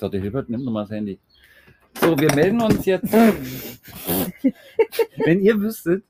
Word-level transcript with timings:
So, 0.00 0.08
der 0.08 0.22
Hilbert 0.22 0.48
nimmt 0.48 0.64
nochmal 0.64 0.84
das 0.84 0.92
Handy. 0.92 1.18
So, 2.00 2.18
wir 2.18 2.34
melden 2.34 2.62
uns 2.62 2.86
jetzt. 2.86 3.12
Wenn 5.24 5.40
ihr 5.40 5.60
wüsstet, 5.60 6.04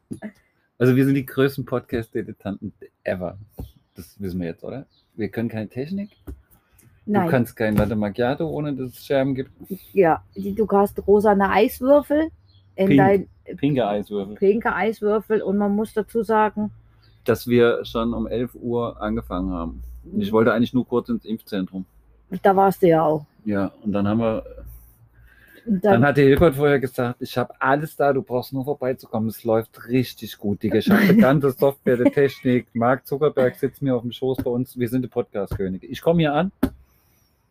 also 0.79 0.95
wir 0.95 1.05
sind 1.05 1.17
die 1.17 1.27
größten 1.27 1.65
Podcast-Dilettanten 1.65 2.73
ever. 3.03 3.37
Das 3.97 4.15
wissen 4.21 4.39
wir 4.41 4.47
jetzt, 4.47 4.63
oder? 4.63 4.87
Wir 5.17 5.29
können 5.29 5.49
keine 5.49 5.69
Technik. 5.69 6.11
Nein. 7.05 7.25
Du 7.25 7.31
kannst 7.33 7.57
kein 7.57 7.75
Latte 7.75 7.97
Macchiato, 7.97 8.49
ohne 8.49 8.73
dass 8.75 8.93
es 8.93 9.05
Scherben 9.05 9.35
gibt. 9.35 9.51
ja, 9.93 10.23
die- 10.37 10.55
du 10.55 10.69
hast 10.71 11.05
rosane 11.05 11.51
Eiswürfel 11.51 12.29
in 12.77 12.87
Pink. 12.87 12.99
dein 12.99 13.29
Pinke 13.57 13.89
Eiswürfel. 13.89 14.37
pinke 14.37 14.73
Eiswürfel 14.73 15.43
und 15.43 15.59
man 15.59 15.75
muss 15.75 15.93
dazu 15.95 16.23
sagen, 16.23 16.71
Dass 17.25 17.49
wir 17.49 17.85
schon 17.85 18.15
um 18.15 18.29
11 18.29 18.55
Uhr 18.55 19.03
angefangen 19.03 19.51
haben. 19.53 19.83
Ich 20.17 20.31
wollte 20.31 20.53
eigentlich 20.53 20.75
nur 20.75 20.87
kurz 20.87 21.09
ins 21.09 21.25
Impfzentrum. 21.25 21.87
da 22.43 22.55
warst 22.55 22.83
du 22.83 22.87
ja 22.89 23.03
auch. 23.03 23.27
Ja, 23.45 23.73
und 23.83 23.93
dann 23.93 24.07
haben 24.07 24.21
wir 24.21 24.45
Dann 25.67 25.81
dann, 25.81 26.05
hat 26.05 26.17
der 26.17 26.25
Hilbert 26.25 26.57
vorher 26.57 26.79
gesagt, 26.81 27.21
ich 27.23 27.37
habe 27.39 27.55
alles 27.61 27.97
da, 27.97 28.13
du 28.13 28.23
brauchst 28.23 28.53
nur 28.53 28.65
vorbeizukommen. 28.65 29.29
Es 29.29 29.45
läuft 29.45 29.89
richtig 29.89 30.39
gut, 30.39 30.63
Digga. 30.63 30.79
Ich 30.79 30.91
habe 30.91 31.07
die 31.07 31.17
ganze 31.21 31.51
Software, 31.53 31.97
die 31.97 32.11
Technik. 32.11 32.67
Mark 32.75 33.07
Zuckerberg 33.07 33.57
sitzt 33.57 33.83
mir 33.83 33.95
auf 33.95 34.03
dem 34.03 34.13
Schoß 34.13 34.39
bei 34.39 34.51
uns. 34.51 34.79
Wir 34.79 34.89
sind 34.89 35.03
die 35.03 35.09
Podcast-Könige. 35.09 35.87
Ich 35.87 36.01
komme 36.01 36.21
hier 36.21 36.33
an. 36.35 36.53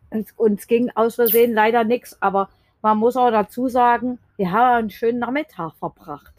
uns, 0.10 0.32
uns 0.38 0.68
ging 0.68 0.90
aus 0.96 1.16
Versehen 1.16 1.54
leider 1.54 1.84
nichts, 1.84 2.18
aber 2.22 2.50
man 2.82 2.98
muss 2.98 3.16
auch 3.18 3.30
dazu 3.32 3.68
sagen, 3.68 4.20
wir 4.38 4.52
haben 4.52 4.76
einen 4.80 4.90
schönen 4.90 5.20
Nachmittag 5.20 5.74
verbracht. 5.76 6.34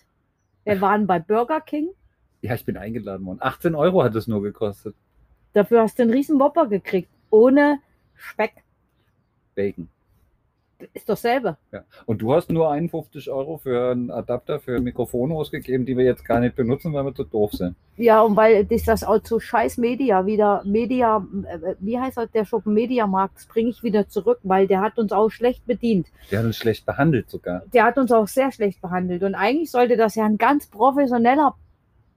Wir 0.65 0.80
waren 0.80 1.07
bei 1.07 1.19
Burger 1.19 1.60
King, 1.60 1.88
Ja, 2.43 2.55
ich 2.55 2.65
bin 2.65 2.77
eingeladen 2.77 3.24
worden. 3.27 3.38
18 3.41 3.74
Euro 3.74 4.02
hat 4.02 4.15
es 4.15 4.27
nur 4.27 4.43
gekostet. 4.43 4.95
dafür 5.52 5.82
hast 5.82 5.98
du 5.98 6.02
einen 6.02 6.12
riesen 6.12 6.38
Whopper 6.41 6.66
gekriegt, 6.66 7.10
ohne 7.30 7.79
Speck. 8.15 8.52
Bacon. 9.54 9.88
Ist 10.95 11.09
doch 11.09 11.16
selber. 11.16 11.59
Ja. 11.72 11.84
Und 12.06 12.23
du 12.23 12.32
hast 12.32 12.51
nur 12.51 12.70
51 12.70 13.30
Euro 13.30 13.59
für 13.59 13.90
einen 13.90 14.10
Adapter 14.10 14.60
für 14.60 14.80
Mikrofone 14.80 15.34
ausgegeben, 15.34 15.84
die 15.84 15.96
wir 15.96 16.04
jetzt 16.04 16.24
gar 16.24 16.40
nicht 16.40 16.57
benutzen, 16.57 16.92
weil 16.92 17.04
wir 17.04 17.15
zu 17.15 17.24
doof 17.24 17.52
sind. 17.52 17.76
Ja, 17.96 18.23
und 18.23 18.37
weil 18.37 18.65
dich 18.65 18.84
das 18.84 19.04
auch 19.04 19.20
zu 19.20 19.40
scheiß 19.40 19.76
Media 19.76 20.24
wieder, 20.24 20.62
Media, 20.65 21.26
äh, 21.45 21.74
wie 21.80 21.98
heißt 21.98 22.16
das, 22.16 22.30
der 22.30 22.45
Schuppen 22.45 22.73
Mediamarkt, 22.73 23.37
das 23.37 23.46
bringe 23.46 23.70
ich 23.70 23.82
wieder 23.82 24.09
zurück, 24.09 24.38
weil 24.42 24.66
der 24.66 24.80
hat 24.80 24.98
uns 24.98 25.12
auch 25.12 25.29
schlecht 25.29 25.66
bedient. 25.66 26.07
Der 26.30 26.38
hat 26.38 26.46
uns 26.46 26.57
schlecht 26.57 26.87
behandelt 26.87 27.29
sogar. 27.29 27.62
Der 27.73 27.85
hat 27.85 27.98
uns 27.98 28.10
auch 28.10 28.29
sehr 28.29 28.51
schlecht 28.52 28.80
behandelt. 28.80 29.23
Und 29.23 29.35
eigentlich 29.35 29.70
sollte 29.70 29.96
das 29.96 30.14
ja 30.14 30.24
ein 30.24 30.38
ganz 30.38 30.66
professioneller 30.66 31.54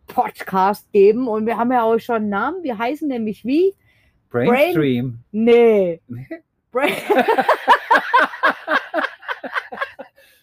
Podcast 0.07 0.91
geben. 0.91 1.27
Und 1.27 1.45
wir 1.45 1.57
haben 1.57 1.71
ja 1.71 1.83
auch 1.83 1.99
schon 1.99 2.15
einen 2.15 2.29
Namen. 2.29 2.63
Wir 2.63 2.77
heißen 2.77 3.07
nämlich 3.07 3.43
wie? 3.43 3.73
Brainstream. 4.29 5.19
Nee. 5.31 6.01
Brain 6.73 6.91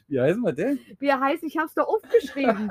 Wie 0.08 0.20
heißen 0.20 0.42
wir 0.42 0.52
denn? 0.52 0.80
wir 0.98 1.20
heißen, 1.20 1.46
ich 1.46 1.56
habe 1.56 1.66
es 1.68 1.74
da 1.74 1.82
aufgeschrieben. 1.82 2.68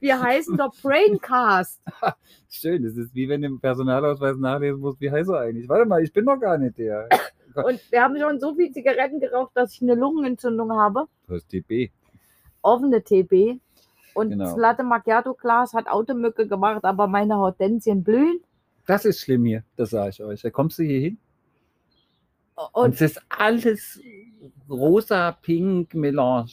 Wir 0.00 0.18
heißen 0.22 0.56
doch 0.56 0.74
Braincast. 0.80 1.82
Schön, 2.48 2.82
das 2.82 2.96
ist 2.96 3.14
wie 3.14 3.28
wenn 3.28 3.42
du 3.42 3.48
im 3.48 3.60
Personalausweis 3.60 4.38
nachlesen 4.38 4.80
musst, 4.80 4.98
wie 5.00 5.10
heißt 5.10 5.28
er 5.28 5.40
eigentlich? 5.40 5.68
Warte 5.68 5.84
mal, 5.86 6.02
ich 6.02 6.10
bin 6.14 6.24
doch 6.24 6.38
gar 6.40 6.56
nicht 6.56 6.78
der. 6.78 7.08
Und 7.54 7.78
wir 7.92 8.02
haben 8.02 8.18
schon 8.18 8.40
so 8.40 8.54
viel 8.54 8.72
Zigaretten 8.72 9.20
geraucht, 9.20 9.50
dass 9.54 9.74
ich 9.74 9.82
eine 9.82 9.94
Lungenentzündung 9.94 10.72
habe. 10.72 11.04
Du 11.26 11.34
hast 11.34 11.48
TB. 11.50 11.90
offene 12.62 13.02
TB. 13.02 13.60
Und 14.14 14.30
Genau. 14.30 14.44
das 14.44 14.56
Latte 14.56 14.82
Macchiato 14.82 15.34
Glas 15.34 15.74
hat 15.74 15.88
Automücke 15.88 16.46
gemacht, 16.46 16.84
aber 16.84 17.06
meine 17.06 17.36
Hortensien 17.36 18.02
blühen. 18.02 18.40
Das 18.86 19.04
ist 19.04 19.20
schlimm 19.20 19.44
hier, 19.44 19.62
das 19.76 19.90
sage 19.90 20.08
ich 20.10 20.22
euch. 20.22 20.40
Da 20.40 20.48
kommst 20.50 20.78
du 20.78 20.82
hier 20.84 21.00
hin 21.00 21.18
und, 22.72 22.94
es 22.94 23.00
ist 23.00 23.22
alles 23.28 24.00
rosa, 24.68 25.32
pink, 25.32 25.94
Melange. 25.94 26.50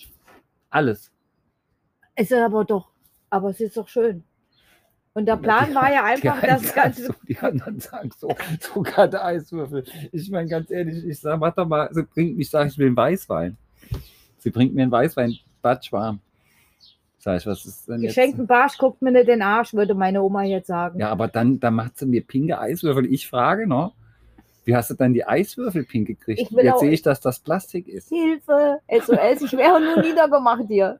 Alles. 0.69 1.11
es 2.15 2.29
ist 2.31 2.37
aber 2.37 2.63
doch, 2.65 2.89
aber 3.29 3.49
es 3.49 3.59
ist 3.59 3.75
doch 3.77 3.87
schön. 3.87 4.23
Und 5.13 5.25
der 5.25 5.37
Plan 5.37 5.69
Die- 5.69 5.75
war 5.75 5.91
ja 5.91 6.03
einfach, 6.03 6.41
einen 6.43 6.61
das 6.61 6.73
Ganze. 6.73 7.05
so, 7.07 7.13
die 7.27 7.37
anderen 7.39 7.79
sagen 7.79 8.11
so, 8.17 8.29
sogar 8.59 9.07
der 9.07 9.25
Eiswürfel. 9.25 9.83
Ich 10.11 10.29
meine, 10.29 10.47
ganz 10.47 10.69
ehrlich, 10.69 11.03
ich 11.03 11.19
sage, 11.19 11.41
warte 11.41 11.65
mal, 11.65 11.89
sie 11.91 12.03
bringt 12.03 12.37
mich, 12.37 12.49
sage 12.49 12.69
ich 12.69 12.77
will 12.77 12.87
einen 12.87 12.95
Weißwein. 12.95 13.57
Sie 14.37 14.51
bringt 14.51 14.75
mir 14.75 14.83
einen 14.83 14.91
Weißwein, 14.91 15.33
batschwarm. 15.61 16.19
Sag 17.17 17.41
ich, 17.41 17.45
was 17.47 17.65
ist 17.65 17.89
denn 17.89 18.01
jetzt? 18.01 18.15
Geschenkten 18.15 18.47
Barsch 18.47 18.77
guckt 18.77 19.01
mir 19.01 19.11
nicht 19.11 19.27
den 19.27 19.41
Arsch, 19.41 19.73
würde 19.73 19.93
meine 19.93 20.21
Oma 20.21 20.43
jetzt 20.43 20.67
sagen. 20.67 20.99
Ja, 20.99 21.09
aber 21.09 21.27
dann, 21.27 21.59
dann 21.59 21.73
macht 21.73 21.97
sie 21.97 22.05
mir 22.05 22.21
pinke 22.25 22.57
Eiswürfel. 22.59 23.05
Ich 23.11 23.27
frage 23.27 23.67
noch, 23.67 23.93
wie 24.69 24.75
hast 24.75 24.91
du 24.91 24.93
dann 24.93 25.13
die 25.13 25.25
Eiswürfel 25.25 25.83
pink 25.83 26.07
gekriegt? 26.07 26.39
Ich 26.41 26.51
will 26.55 26.63
Jetzt 26.63 26.79
sehe 26.79 26.91
ich, 26.91 27.01
dass 27.01 27.19
das 27.19 27.39
Plastik 27.39 27.87
ist. 27.87 28.09
Hilfe, 28.09 28.79
SOS, 28.87 29.41
ich 29.41 29.53
wäre 29.53 29.81
nur 29.81 29.99
niedergemacht 30.01 30.65
hier. 30.67 30.99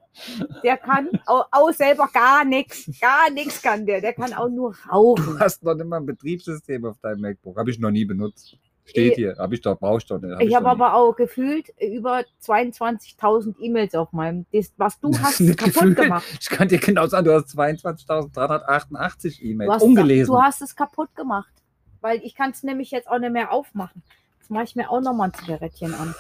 Der 0.64 0.76
kann 0.78 1.08
auch, 1.28 1.46
auch 1.52 1.72
selber 1.72 2.10
gar 2.12 2.44
nichts, 2.44 2.90
gar 3.00 3.30
nichts 3.32 3.62
kann 3.62 3.86
der. 3.86 4.02
Der 4.02 4.14
kann 4.14 4.34
auch 4.34 4.50
nur 4.50 4.72
Du 4.74 4.90
rauchen. 4.90 5.40
hast 5.40 5.64
noch 5.64 5.76
nicht 5.76 5.86
mal 5.86 5.98
ein 5.98 6.06
Betriebssystem 6.08 6.84
auf 6.86 6.98
deinem 7.00 7.22
MacBook. 7.22 7.58
Habe 7.58 7.70
ich 7.70 7.78
noch 7.80 7.92
nie 7.92 8.06
benutzt. 8.06 8.58
Steht 8.86 9.14
hier. 9.18 9.36
Habe 9.38 9.54
ich 9.54 9.62
doch, 9.62 9.78
brauche 9.78 10.00
ich 10.00 10.06
doch 10.08 10.20
nicht. 10.20 10.34
Hab 10.34 10.42
Ich 10.42 10.56
habe 10.56 10.68
aber 10.68 10.96
auch 10.96 11.16
gefühlt 11.16 11.68
über 11.80 12.24
22.000 12.44 13.54
E-Mails 13.60 13.94
auf 13.94 14.12
meinem, 14.14 14.48
was 14.78 15.00
du 15.00 15.12
Das 15.12 15.22
hast, 15.22 15.38
kaputt 15.58 15.74
gefühlt. 15.76 15.96
gemacht. 15.98 16.26
Ich 16.42 16.50
kann 16.50 16.68
dir 16.68 16.80
genau 16.80 17.06
sagen, 17.06 17.26
du 17.26 17.34
hast 17.36 17.56
22.388 17.56 19.40
Du 19.40 19.46
E-Mails 19.46 19.84
ungelesen. 19.84 20.34
du 20.34 20.42
hast 20.42 20.62
es 20.64 20.76
kaputt 20.76 21.14
gemacht. 21.16 21.54
Weil 22.02 22.22
ich 22.24 22.36
kann 22.36 22.52
es 22.52 22.64
nämlich 22.64 22.92
jetzt 22.92 23.10
auch 23.10 23.20
nicht 23.20 23.32
mehr 23.32 23.52
aufmachen. 23.52 24.02
Jetzt 24.40 24.50
mache 24.52 24.64
ich 24.64 24.76
mir 24.76 24.90
auch 24.90 25.02
nochmal 25.02 25.30
ein 25.30 25.34
Zigarettchen 25.34 25.94
an. 25.94 26.16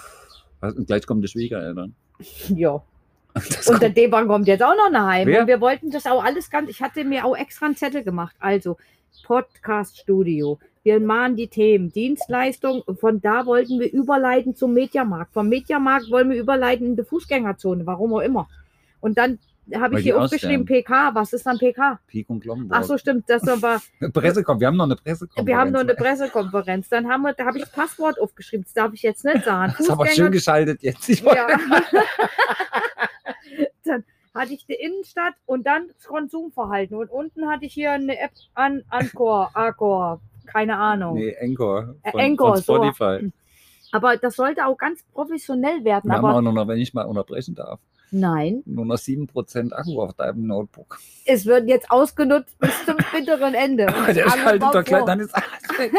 Was? 0.60 0.74
Und 0.76 0.88
gleich 0.88 1.06
kommen 1.06 1.22
die 1.22 1.28
Schwiegereltern. 1.28 1.96
Ja. 2.56 2.82
Und 3.36 3.68
der 3.70 3.80
kommt- 3.80 3.98
Deban 3.98 4.28
kommt 4.28 4.48
jetzt 4.48 4.64
auch 4.64 4.76
noch 4.76 4.90
nach 4.92 5.08
Heim. 5.08 5.28
Wer? 5.28 5.42
Und 5.42 5.48
wir 5.48 5.62
wollten 5.62 5.92
das 5.92 6.06
auch 6.08 6.24
alles 6.24 6.50
ganz. 6.50 6.70
Ich 6.70 6.82
hatte 6.82 7.04
mir 7.06 7.24
auch 7.26 7.38
extra 7.38 7.68
einen 7.68 7.76
Zettel 7.78 8.04
gemacht. 8.04 8.36
Also 8.40 8.76
Podcast-Studio. 9.26 10.60
Wir 10.84 11.00
machen 11.00 11.36
die 11.36 11.48
Themen. 11.48 11.92
Dienstleistung. 11.92 12.84
Von 13.00 13.22
da 13.22 13.46
wollten 13.46 13.80
wir 13.80 13.92
überleiten 13.92 14.56
zum 14.56 14.74
Mediamarkt. 14.74 15.34
Vom 15.34 15.48
Mediamarkt 15.50 16.10
wollen 16.10 16.30
wir 16.30 16.38
überleiten 16.40 16.88
in 16.88 16.96
die 16.96 17.04
Fußgängerzone. 17.04 17.86
Warum 17.86 18.14
auch 18.14 18.20
immer. 18.22 18.48
Und 19.00 19.18
dann 19.18 19.40
habe 19.76 19.98
ich 19.98 20.04
hier 20.04 20.22
aufgeschrieben 20.22 20.66
PK. 20.66 21.14
Was 21.14 21.34
ist 21.34 21.46
dann 21.46 21.58
PK? 21.58 22.00
Pik 22.08 22.30
und 22.30 22.42
Glommenburg. 22.42 22.78
Ach 22.80 22.84
so, 22.84 22.98
stimmt. 22.98 23.30
Das 23.30 23.44
war. 23.62 23.82
Pressekonferenz. 24.14 24.62
Wir 24.62 24.68
haben 24.68 24.78
noch 24.78 24.86
eine 24.86 24.96
Pressekonferenz. 24.96 25.48
Wir 25.48 25.58
haben 25.58 25.72
nur 25.72 25.82
eine 25.82 25.96
Pressekonferenz. 25.96 26.90
Dann 26.90 27.08
haben 27.10 27.22
wir, 27.24 27.34
da 27.34 27.46
habe 27.46 27.58
ich 27.58 27.64
das 27.64 27.74
Passwort 27.74 28.20
aufgeschrieben. 28.20 28.64
Das 28.64 28.74
darf 28.74 28.94
ich 28.94 29.02
jetzt 29.02 29.26
nicht 29.26 29.44
sagen. 29.46 29.74
Das 29.80 29.88
ist 29.88 29.92
aber 29.92 30.08
schön 30.08 30.32
geschaltet 30.32 30.82
jetzt. 30.84 31.08
Ja. 31.08 31.48
dann 33.86 34.04
hatte 34.34 34.54
ich 34.54 34.66
die 34.66 34.74
Innenstadt 34.74 35.36
und 35.46 35.66
dann 35.66 35.88
das 35.88 36.06
Konsumverhalten. 36.06 36.98
Und 36.98 37.10
unten 37.10 37.48
hatte 37.48 37.66
ich 37.66 37.74
hier 37.74 37.92
eine 37.92 38.20
App 38.20 38.32
an 38.54 38.84
Anchor, 38.90 39.52
Arcor, 39.54 40.22
keine 40.46 40.78
Ahnung. 40.78 41.16
Nee, 41.16 41.36
Encore. 41.40 41.96
Äh, 42.04 42.12
Von, 42.12 42.22
Anchor, 42.22 42.56
von 42.56 42.64
so. 42.64 42.76
Spotify. 42.76 43.32
Aber 43.92 44.18
das 44.18 44.36
sollte 44.36 44.66
auch 44.66 44.78
ganz 44.78 45.04
professionell 45.14 45.84
werden. 45.84 46.10
Wir 46.10 46.18
haben 46.18 46.26
aber 46.26 46.36
auch 46.36 46.42
nur 46.42 46.54
noch, 46.54 46.68
wenn 46.68 46.78
ich 46.78 46.94
mal 46.94 47.06
unterbrechen 47.06 47.56
darf, 47.56 47.80
nein, 48.12 48.64
nur 48.66 48.86
noch 48.86 48.96
7% 48.96 49.74
Akku 49.74 50.02
auf 50.02 50.14
deinem 50.14 50.48
Notebook. 50.48 51.00
es 51.26 51.46
wird 51.46 51.68
jetzt 51.68 51.90
ausgenutzt 51.92 52.58
bis 52.60 52.72
zum 52.86 52.98
bitteren 53.12 53.54
Ende. 53.54 53.86
Der 53.86 54.30
schaltet 54.30 54.74
doch 54.74 54.84
gleich, 54.84 55.06
dann 55.06 55.20
ist 55.20 55.34
alles 55.36 55.70
weg. 55.78 55.92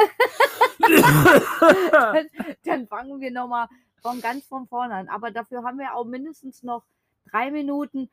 dann 2.64 2.86
fangen 2.86 3.20
wir 3.20 3.30
nochmal 3.30 3.68
von 4.02 4.20
ganz 4.20 4.44
von 4.46 4.66
vorne 4.66 4.94
an. 4.94 5.08
Aber 5.08 5.30
dafür 5.30 5.62
haben 5.62 5.78
wir 5.78 5.94
auch 5.94 6.04
mindestens 6.04 6.62
noch 6.62 6.82
drei 7.30 7.50
Minuten, 7.50 8.08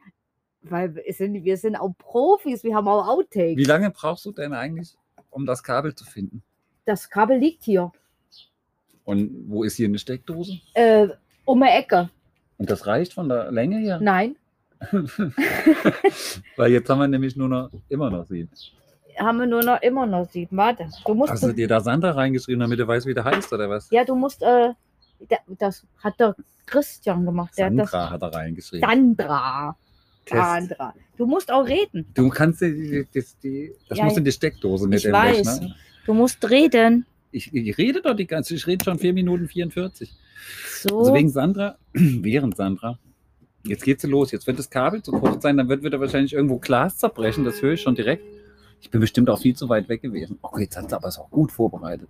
weil 0.61 0.95
wir 0.95 1.13
sind, 1.13 1.43
wir 1.43 1.57
sind 1.57 1.75
auch 1.75 1.93
Profis, 1.97 2.63
wir 2.63 2.75
haben 2.75 2.87
auch 2.87 3.07
Outtakes. 3.07 3.57
Wie 3.57 3.63
lange 3.63 3.91
brauchst 3.91 4.25
du 4.25 4.31
denn 4.31 4.53
eigentlich, 4.53 4.95
um 5.29 5.45
das 5.45 5.63
Kabel 5.63 5.95
zu 5.95 6.05
finden? 6.05 6.43
Das 6.85 7.09
Kabel 7.09 7.37
liegt 7.37 7.63
hier. 7.63 7.91
Und 9.03 9.45
wo 9.47 9.63
ist 9.63 9.75
hier 9.75 9.87
eine 9.87 9.99
Steckdose? 9.99 10.59
Äh, 10.73 11.07
um 11.45 11.61
die 11.61 11.67
Ecke. 11.67 12.09
Und 12.57 12.69
das 12.69 12.87
reicht 12.87 13.13
von 13.13 13.29
der 13.29 13.51
Länge 13.51 13.77
her? 13.77 13.99
Nein, 14.01 14.35
Weil 16.55 16.71
jetzt 16.71 16.89
haben 16.89 16.99
wir 16.99 17.07
nämlich 17.07 17.35
nur 17.35 17.49
noch 17.49 17.69
immer 17.89 18.09
noch 18.09 18.25
sieben. 18.27 18.49
haben 19.17 19.39
wir 19.39 19.47
nur 19.47 19.63
noch 19.63 19.81
immer 19.81 20.05
noch 20.05 20.29
sieben. 20.29 20.55
Warte, 20.57 20.87
du 21.05 21.13
musst. 21.13 21.31
Hast 21.31 21.43
du 21.43 21.51
dir 21.53 21.67
da 21.67 21.79
Sandra 21.79 22.11
reingeschrieben, 22.11 22.59
damit 22.59 22.79
du 22.79 22.87
weißt, 22.87 23.05
wie 23.07 23.13
der 23.13 23.23
heißt 23.23 23.51
oder 23.53 23.69
was? 23.69 23.89
ja, 23.91 24.03
du 24.03 24.15
musst. 24.15 24.41
Äh, 24.43 24.73
da- 25.29 25.37
das 25.47 25.85
hat 26.03 26.19
der 26.19 26.35
Christian 26.65 27.25
gemacht. 27.25 27.49
Hat 27.51 27.55
Sandra 27.55 28.09
hat 28.11 28.21
da 28.21 28.27
das. 28.29 28.35
reingeschrieben. 28.35 28.87
Sandra. 28.87 29.75
Test. 30.25 30.41
Sandra. 30.43 30.93
Du 31.17 31.25
musst 31.25 31.51
auch 31.51 31.65
reden. 31.67 32.05
Du 32.13 32.29
kannst 32.29 32.61
die, 32.61 33.07
die, 33.13 33.23
die, 33.41 33.71
das 33.89 33.97
Ja, 33.97 34.03
muss 34.03 34.17
in 34.17 34.25
die 34.25 34.31
Steckdose 34.31 34.87
mit 34.87 35.03
ich 35.03 35.11
weiß. 35.11 35.37
Rechner. 35.39 35.75
Du 36.05 36.13
musst 36.13 36.47
reden. 36.49 37.05
Ich, 37.31 37.53
ich 37.53 37.77
rede 37.77 38.01
doch 38.01 38.15
die 38.15 38.27
ganze, 38.27 38.55
ich 38.55 38.65
rede 38.67 38.83
schon 38.83 38.99
4 38.99 39.13
Minuten 39.13 39.47
44. 39.47 40.13
So. 40.81 40.99
Also 40.99 41.13
wegen 41.13 41.29
Sandra, 41.29 41.77
während 41.93 42.55
Sandra. 42.55 42.99
Jetzt 43.63 43.83
geht 43.83 43.99
sie 43.99 44.07
los. 44.07 44.31
Jetzt 44.31 44.47
wird 44.47 44.59
das 44.59 44.69
Kabel 44.69 45.01
zu 45.03 45.11
kurz 45.11 45.43
sein, 45.43 45.57
dann 45.57 45.67
wird 45.67 45.83
wieder 45.83 45.99
wahrscheinlich 45.99 46.33
irgendwo 46.33 46.57
Glas 46.57 46.97
zerbrechen. 46.97 47.43
Das 47.43 47.61
höre 47.61 47.73
ich 47.73 47.81
schon 47.81 47.95
direkt. 47.95 48.23
Ich 48.79 48.89
bin 48.91 49.01
bestimmt 49.01 49.29
auch 49.29 49.39
viel 49.39 49.55
zu 49.55 49.67
weit 49.69 49.89
weg 49.89 50.01
gewesen. 50.01 50.39
Oh, 50.41 50.57
jetzt 50.57 50.77
hat 50.77 50.89
sie 50.89 50.95
aber 50.95 51.07
es 51.09 51.17
auch 51.17 51.29
gut 51.29 51.51
vorbereitet. 51.51 52.07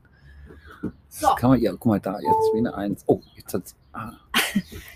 So, 1.07 1.29
kann 1.35 1.49
man, 1.51 1.59
ja, 1.59 1.71
guck 1.71 1.85
mal 1.85 1.99
da, 1.99 2.19
jetzt 2.19 2.53
wie 2.53 2.59
eine 2.59 2.75
Eins. 2.75 3.03
Oh, 3.07 3.21
jetzt 3.35 3.53
hat's. 3.53 3.75
Ah. 3.93 4.11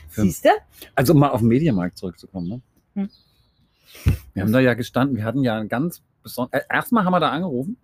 Für- 0.10 0.22
siehst 0.22 0.46
du? 0.46 0.50
Also 0.94 1.14
um 1.14 1.20
mal 1.20 1.30
auf 1.30 1.40
den 1.40 1.48
Mediamarkt 1.48 1.98
zurückzukommen. 1.98 2.48
Ne? 2.48 2.62
Hm. 2.94 3.10
Wir 4.34 4.44
haben 4.44 4.52
da 4.52 4.60
ja 4.60 4.74
gestanden, 4.76 5.18
wir 5.18 5.24
hatten 5.24 5.44
ja 5.44 5.58
ein 5.58 5.70
ganz 5.70 6.04
besonderes. 6.22 6.64
Äh, 6.64 6.76
erstmal 6.76 7.04
haben 7.06 7.14
wir 7.14 7.20
da 7.20 7.30
angerufen. 7.32 7.78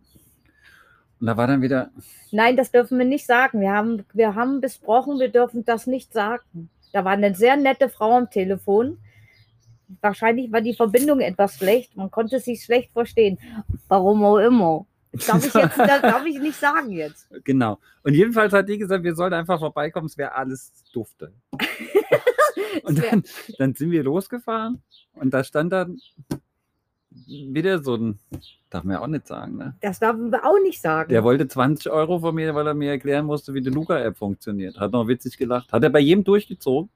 Und 1.19 1.27
da 1.27 1.37
war 1.37 1.47
dann 1.47 1.61
wieder, 1.61 1.89
Nein, 2.31 2.57
das 2.57 2.71
dürfen 2.71 2.97
wir 2.97 3.05
nicht 3.05 3.25
sagen. 3.25 3.61
Wir 3.61 3.71
haben, 3.71 4.05
wir 4.13 4.35
haben 4.35 4.61
besprochen, 4.61 5.19
wir 5.19 5.29
dürfen 5.29 5.65
das 5.65 5.87
nicht 5.87 6.13
sagen. 6.13 6.69
Da 6.93 7.03
war 7.05 7.13
eine 7.13 7.33
sehr 7.35 7.57
nette 7.57 7.89
Frau 7.89 8.17
am 8.17 8.29
Telefon. 8.29 8.97
Wahrscheinlich 10.01 10.51
war 10.51 10.61
die 10.61 10.73
Verbindung 10.73 11.21
etwas 11.21 11.57
schlecht. 11.57 11.95
Man 11.95 12.11
konnte 12.11 12.39
sich 12.39 12.63
schlecht 12.63 12.91
verstehen. 12.91 13.39
Warum 13.87 14.23
auch 14.23 14.37
immer. 14.37 14.85
Das 15.11 15.25
darf 15.25 15.45
ich 15.45 15.53
jetzt 15.53 15.77
darf 15.77 16.25
ich 16.25 16.39
nicht 16.39 16.59
sagen 16.59 16.91
jetzt. 16.91 17.27
genau. 17.43 17.79
Und 18.03 18.13
jedenfalls 18.13 18.53
hat 18.53 18.67
die 18.67 18.77
gesagt, 18.77 19.03
wir 19.03 19.15
sollten 19.15 19.35
einfach 19.35 19.59
vorbeikommen, 19.59 20.07
es 20.07 20.17
wäre 20.17 20.33
alles 20.33 20.71
dufte. 20.93 21.33
und 22.83 22.99
dann, 23.03 23.23
dann 23.57 23.73
sind 23.73 23.91
wir 23.91 24.03
losgefahren 24.03 24.83
und 25.13 25.33
da 25.33 25.43
stand 25.43 25.71
dann 25.73 25.97
wieder 27.25 27.83
so 27.83 27.95
ein, 27.95 28.19
darf 28.69 28.83
man 28.83 28.95
ja 28.95 29.01
auch 29.01 29.07
nicht 29.07 29.27
sagen, 29.27 29.57
ne? 29.57 29.75
Das 29.81 29.99
dürfen 29.99 30.31
wir 30.31 30.45
auch 30.45 30.59
nicht 30.63 30.81
sagen. 30.81 31.09
Der 31.09 31.23
wollte 31.23 31.47
20 31.47 31.91
Euro 31.91 32.19
von 32.19 32.35
mir, 32.35 32.53
weil 32.55 32.67
er 32.67 32.73
mir 32.73 32.91
erklären 32.91 33.25
musste, 33.25 33.53
wie 33.53 33.61
die 33.61 33.69
Luca-App 33.69 34.17
funktioniert. 34.17 34.79
Hat 34.79 34.91
noch 34.91 35.07
witzig 35.07 35.37
gelacht. 35.37 35.71
Hat 35.71 35.83
er 35.83 35.89
bei 35.89 35.99
jedem 35.99 36.23
durchgezogen. 36.23 36.89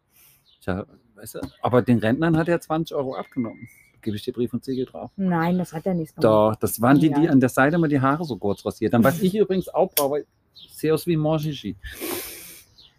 Tja, 0.62 0.85
weißt 1.15 1.35
du, 1.35 1.39
aber 1.62 1.81
den 1.81 2.00
Rentnern 2.00 2.38
hat 2.38 2.47
er 2.47 2.59
20 2.59 2.95
Euro 2.95 3.15
abgenommen. 3.15 3.68
Gebe 4.01 4.18
ich 4.18 4.23
dir 4.23 4.33
Brief 4.33 4.53
und 4.53 4.63
Siegel 4.63 4.85
drauf. 4.85 5.12
Nein, 5.15 5.57
das 5.57 5.73
hat 5.73 5.85
er 5.85 5.94
nicht 5.94 6.15
gemacht. 6.15 6.24
Doch, 6.24 6.56
das 6.59 6.81
waren 6.81 7.00
die, 7.00 7.12
die 7.12 7.29
an 7.29 7.39
der 7.39 7.50
Seite 7.50 7.75
immer 7.75 7.88
die 7.88 8.01
Haare 8.01 8.25
so 8.25 8.35
kurz 8.35 8.65
rasiert 8.65 8.94
haben. 8.94 9.03
Was 9.03 9.19
ich 9.21 9.35
übrigens 9.35 9.69
auch 9.69 9.91
brauche, 9.94 10.25
ich 10.56 10.69
sehe 10.74 10.94
aus 10.94 11.06
wie 11.06 11.17
Monchichi. 11.17 11.75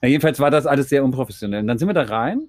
Ja, 0.00 0.08
jedenfalls 0.08 0.38
war 0.40 0.50
das 0.50 0.66
alles 0.66 0.88
sehr 0.88 1.04
unprofessionell. 1.04 1.60
Und 1.60 1.68
dann 1.68 1.78
sind 1.78 1.88
wir 1.88 1.94
da 1.94 2.02
rein. 2.02 2.48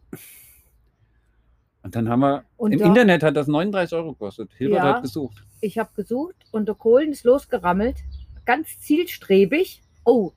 Und 1.84 1.96
dann 1.96 2.08
haben 2.10 2.22
wir, 2.22 2.44
Und 2.58 2.72
im 2.72 2.80
da- 2.80 2.86
Internet 2.86 3.24
hat 3.24 3.36
das 3.36 3.48
39 3.48 3.96
Euro 3.98 4.14
gekostet. 4.14 4.50
Hilbert 4.58 4.78
Ja. 4.84 4.96
hat 4.96 5.02
gesucht. 5.04 5.44
Ich 5.62 5.78
habe 5.78 5.90
gesucht 5.96 6.36
und 6.52 6.68
der 6.68 6.76
Kohlen 6.76 7.12
ist 7.12 7.24
losgerammelt. 7.26 7.98
Ganz 8.46 8.80
zielstrebig. 8.80 9.82
Oh, 10.06 10.32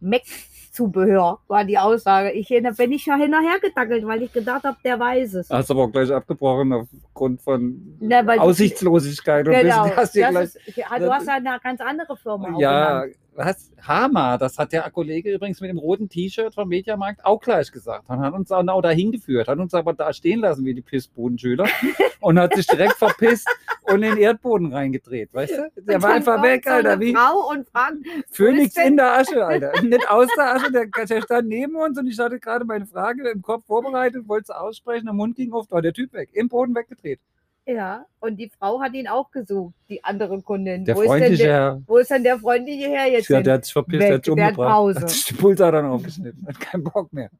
Mac-Zubehör 0.00 1.38
war 1.48 1.64
die 1.64 1.78
Aussage. 1.78 2.30
Ich 2.32 2.48
da 2.48 2.70
bin 2.70 2.92
ich 2.92 3.06
ja 3.06 3.16
hinterher 3.16 3.58
gedackelt, 3.60 4.06
weil 4.06 4.22
ich 4.22 4.32
gedacht 4.32 4.64
habe, 4.64 4.76
der 4.84 4.98
weiß 4.98 5.34
es. 5.34 5.50
Hast 5.50 5.70
aber 5.70 5.84
auch 5.84 5.92
gleich 5.92 6.10
abgebrochen 6.12 6.72
aufgrund 6.72 7.42
von 7.42 7.96
Na, 8.00 8.24
weil 8.26 8.36
du- 8.38 8.44
Aussichtslosigkeit. 8.44 9.46
Und 9.46 9.54
Genau. 9.54 9.84
hast 9.96 9.96
Das 9.96 10.12
gleich, 10.12 10.44
ist, 10.44 10.58
du 10.76 11.12
hast 11.12 11.26
ja 11.26 11.34
eine 11.34 11.58
ganz 11.62 11.80
andere 11.80 12.16
Firma. 12.16 12.58
ja. 12.58 13.04
Was? 13.38 13.72
Hama, 13.86 14.36
das 14.36 14.58
hat 14.58 14.72
der 14.72 14.90
Kollege 14.90 15.32
übrigens 15.32 15.60
mit 15.60 15.70
dem 15.70 15.78
roten 15.78 16.08
T-Shirt 16.08 16.52
vom 16.54 16.68
Mediamarkt 16.68 17.24
auch 17.24 17.40
gleich 17.40 17.70
gesagt. 17.70 18.10
Und 18.10 18.20
hat 18.20 18.34
uns 18.34 18.50
auch 18.50 18.60
genau 18.60 18.82
dahin 18.82 19.12
geführt, 19.12 19.48
hat 19.48 19.58
uns 19.58 19.72
aber 19.72 19.92
da 19.92 20.12
stehen 20.12 20.40
lassen 20.40 20.64
wie 20.64 20.74
die 20.74 20.82
Pissbudenschüler 20.82 21.66
und 22.20 22.38
hat 22.38 22.54
sich 22.54 22.66
direkt 22.66 22.94
verpisst 22.94 23.48
und 23.82 24.02
in 24.02 24.10
den 24.10 24.16
Erdboden 24.18 24.72
reingedreht, 24.72 25.32
weißt 25.32 25.52
du? 25.52 25.82
Der 25.82 26.02
war 26.02 26.14
einfach 26.14 26.42
weg, 26.42 26.66
Alter, 26.66 27.00
wie 27.00 27.14
Frau 27.14 27.50
und 27.50 27.68
fragt, 27.68 27.96
Phönix 28.30 28.76
in 28.76 28.96
der 28.96 29.18
Asche, 29.18 29.46
Alter. 29.46 29.80
Nicht 29.82 30.10
aus 30.10 30.28
der 30.36 30.56
Asche, 30.56 30.72
der, 30.72 30.86
der 30.86 31.22
stand 31.22 31.48
neben 31.48 31.76
uns 31.76 31.98
und 31.98 32.08
ich 32.08 32.18
hatte 32.18 32.38
gerade 32.40 32.64
meine 32.64 32.86
Frage 32.86 33.28
im 33.30 33.40
Kopf 33.40 33.64
vorbereitet, 33.66 34.28
wollte 34.28 34.44
es 34.44 34.50
aussprechen, 34.50 35.06
der 35.06 35.14
Mund 35.14 35.36
ging 35.36 35.52
auf, 35.52 35.66
da 35.68 35.76
war 35.76 35.82
der 35.82 35.92
Typ 35.92 36.12
weg, 36.12 36.30
im 36.32 36.48
Boden 36.48 36.74
weggedreht. 36.74 37.20
Ja, 37.68 38.06
und 38.20 38.38
die 38.38 38.48
Frau 38.48 38.80
hat 38.80 38.94
ihn 38.94 39.06
auch 39.06 39.30
gesucht, 39.30 39.74
die 39.90 40.02
andere 40.02 40.40
Kundin. 40.40 40.86
Der 40.86 40.96
wo, 40.96 41.02
ist 41.02 41.10
denn 41.10 41.18
freundliche 41.18 41.42
der, 41.44 41.52
Herr. 41.52 41.82
wo 41.86 41.98
ist 41.98 42.10
denn 42.10 42.22
der 42.22 42.38
freundliche 42.38 42.88
Herr 42.88 43.06
jetzt? 43.10 43.28
Ja, 43.28 43.42
der 43.42 43.54
hat 43.54 43.64
sich 43.64 43.72
verpisst, 43.74 44.02
der 44.02 44.14
hat 44.14 44.24
sich 44.24 44.34
der 44.34 44.44
hat 44.46 44.52
umgebracht. 44.52 44.72
Pause. 44.72 45.00
Hat 45.00 45.10
sich 45.10 45.24
die 45.26 45.34
Pulsadern 45.34 45.86
aufgeschnitten, 45.86 46.46
hat 46.46 46.58
keinen 46.58 46.84
Bock 46.84 47.12
mehr. 47.12 47.30